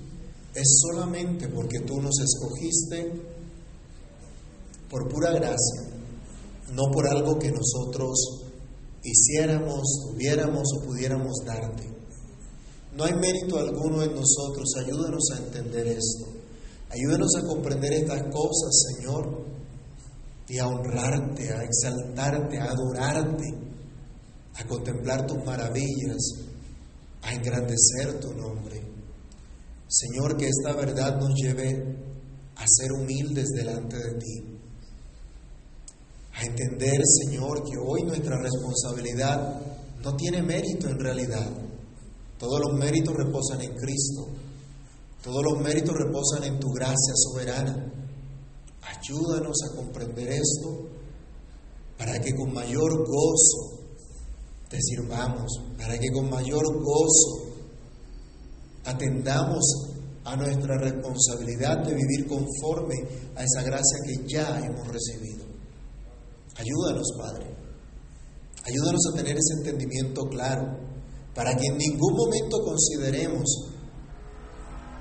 es 0.54 0.82
solamente 0.82 1.48
porque 1.48 1.80
tú 1.80 2.00
nos 2.00 2.14
escogiste 2.20 3.12
por 4.88 5.08
pura 5.08 5.32
gracia, 5.32 5.82
no 6.72 6.84
por 6.92 7.08
algo 7.08 7.36
que 7.36 7.50
nosotros 7.50 8.44
hiciéramos, 9.02 9.82
tuviéramos 10.10 10.62
o 10.76 10.84
pudiéramos 10.86 11.32
darte. 11.44 11.94
No 12.96 13.02
hay 13.02 13.14
mérito 13.14 13.58
alguno 13.58 14.02
en 14.04 14.14
nosotros. 14.14 14.72
Ayúdanos 14.78 15.24
a 15.34 15.38
entender 15.38 15.88
esto. 15.88 16.26
Ayúdanos 16.90 17.34
a 17.36 17.46
comprender 17.48 17.92
estas 17.92 18.22
cosas, 18.32 18.94
Señor, 18.94 19.43
y 20.48 20.58
a 20.58 20.66
honrarte, 20.66 21.52
a 21.52 21.62
exaltarte, 21.62 22.58
a 22.58 22.64
adorarte, 22.64 23.54
a 24.54 24.64
contemplar 24.66 25.26
tus 25.26 25.44
maravillas, 25.44 26.22
a 27.22 27.32
engrandecer 27.32 28.20
tu 28.20 28.34
nombre. 28.34 28.82
Señor, 29.88 30.36
que 30.36 30.48
esta 30.48 30.74
verdad 30.74 31.18
nos 31.18 31.34
lleve 31.34 31.96
a 32.56 32.64
ser 32.66 32.92
humildes 32.92 33.48
delante 33.50 33.96
de 33.96 34.14
ti. 34.18 34.58
A 36.34 36.44
entender, 36.44 37.00
Señor, 37.04 37.62
que 37.62 37.78
hoy 37.78 38.02
nuestra 38.02 38.36
responsabilidad 38.38 39.60
no 40.02 40.16
tiene 40.16 40.42
mérito 40.42 40.88
en 40.88 40.98
realidad 40.98 41.64
todos 42.44 42.60
los 42.60 42.78
méritos 42.78 43.14
reposan 43.16 43.60
en 43.62 43.74
Cristo. 43.74 44.26
Todos 45.22 45.42
los 45.44 45.62
méritos 45.62 45.94
reposan 45.96 46.44
en 46.44 46.58
tu 46.58 46.70
gracia 46.72 47.14
soberana. 47.14 47.90
Ayúdanos 48.84 49.56
a 49.64 49.76
comprender 49.76 50.28
esto 50.28 50.88
para 51.96 52.20
que 52.20 52.34
con 52.34 52.52
mayor 52.52 53.06
gozo 53.06 53.80
te 54.68 54.78
sirvamos, 54.80 55.50
para 55.78 55.98
que 55.98 56.10
con 56.10 56.28
mayor 56.28 56.64
gozo 56.82 57.54
atendamos 58.84 59.64
a 60.24 60.36
nuestra 60.36 60.76
responsabilidad 60.78 61.84
de 61.84 61.94
vivir 61.94 62.26
conforme 62.26 62.94
a 63.36 63.44
esa 63.44 63.62
gracia 63.62 63.98
que 64.06 64.26
ya 64.26 64.58
hemos 64.58 64.88
recibido. 64.88 65.44
Ayúdanos, 66.56 67.08
Padre. 67.18 67.46
Ayúdanos 68.64 69.00
a 69.12 69.16
tener 69.16 69.36
ese 69.36 69.54
entendimiento 69.58 70.22
claro 70.28 70.78
para 71.34 71.54
que 71.54 71.66
en 71.66 71.76
ningún 71.76 72.14
momento 72.14 72.58
consideremos 72.64 73.44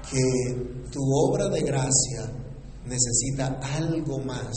que 0.09 0.89
tu 0.91 0.99
obra 1.01 1.47
de 1.49 1.61
gracia 1.61 2.42
necesita 2.85 3.59
algo 3.61 4.19
más 4.19 4.51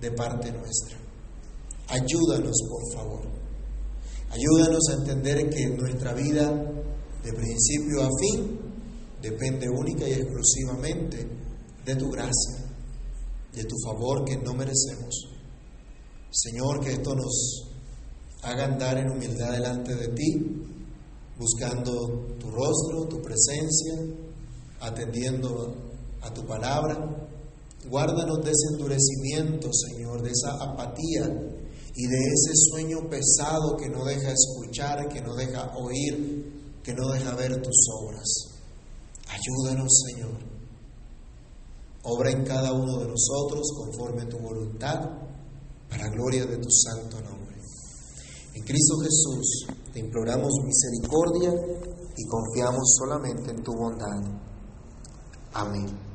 de 0.00 0.10
parte 0.12 0.52
nuestra. 0.52 0.96
Ayúdanos, 1.88 2.56
por 2.68 2.92
favor. 2.92 3.22
Ayúdanos 4.30 4.88
a 4.90 4.94
entender 4.94 5.48
que 5.48 5.68
nuestra 5.68 6.12
vida, 6.12 6.50
de 7.22 7.32
principio 7.32 8.02
a 8.02 8.08
fin, 8.20 8.58
depende 9.22 9.68
única 9.68 10.06
y 10.06 10.12
exclusivamente 10.12 11.26
de 11.84 11.96
tu 11.96 12.10
gracia, 12.10 12.64
de 13.54 13.64
tu 13.64 13.74
favor 13.84 14.24
que 14.24 14.36
no 14.36 14.54
merecemos. 14.54 15.28
Señor, 16.30 16.80
que 16.80 16.92
esto 16.92 17.14
nos 17.14 17.68
haga 18.42 18.66
andar 18.66 18.98
en 18.98 19.10
humildad 19.10 19.52
delante 19.52 19.94
de 19.94 20.08
ti 20.08 20.58
buscando 21.38 22.36
tu 22.38 22.50
rostro, 22.50 23.06
tu 23.08 23.22
presencia, 23.22 23.94
atendiendo 24.80 25.74
a 26.20 26.32
tu 26.34 26.44
palabra. 26.44 27.27
Guárdanos 27.90 28.44
de 28.44 28.50
ese 28.50 28.74
endurecimiento, 28.74 29.70
Señor, 29.72 30.22
de 30.22 30.30
esa 30.30 30.52
apatía 30.62 31.24
y 31.94 32.06
de 32.06 32.16
ese 32.16 32.52
sueño 32.70 33.08
pesado 33.08 33.76
que 33.76 33.88
no 33.88 34.04
deja 34.04 34.32
escuchar, 34.32 35.08
que 35.08 35.20
no 35.20 35.34
deja 35.34 35.72
oír, 35.76 36.80
que 36.82 36.92
no 36.94 37.10
deja 37.12 37.34
ver 37.34 37.60
tus 37.62 37.86
obras. 38.00 38.28
Ayúdanos, 39.28 39.88
Señor. 40.06 40.38
Obra 42.02 42.30
en 42.30 42.44
cada 42.44 42.72
uno 42.72 42.98
de 43.00 43.08
nosotros 43.08 43.66
conforme 43.76 44.26
tu 44.26 44.38
voluntad, 44.38 45.00
para 45.88 46.08
gloria 46.08 46.46
de 46.46 46.58
tu 46.58 46.70
santo 46.70 47.20
nombre. 47.20 47.56
En 48.54 48.62
Cristo 48.64 48.96
Jesús 48.98 49.66
te 49.92 50.00
imploramos 50.00 50.52
misericordia 50.64 51.52
y 52.16 52.26
confiamos 52.26 52.96
solamente 52.98 53.50
en 53.50 53.62
tu 53.62 53.72
bondad. 53.72 54.40
Amén. 55.52 56.07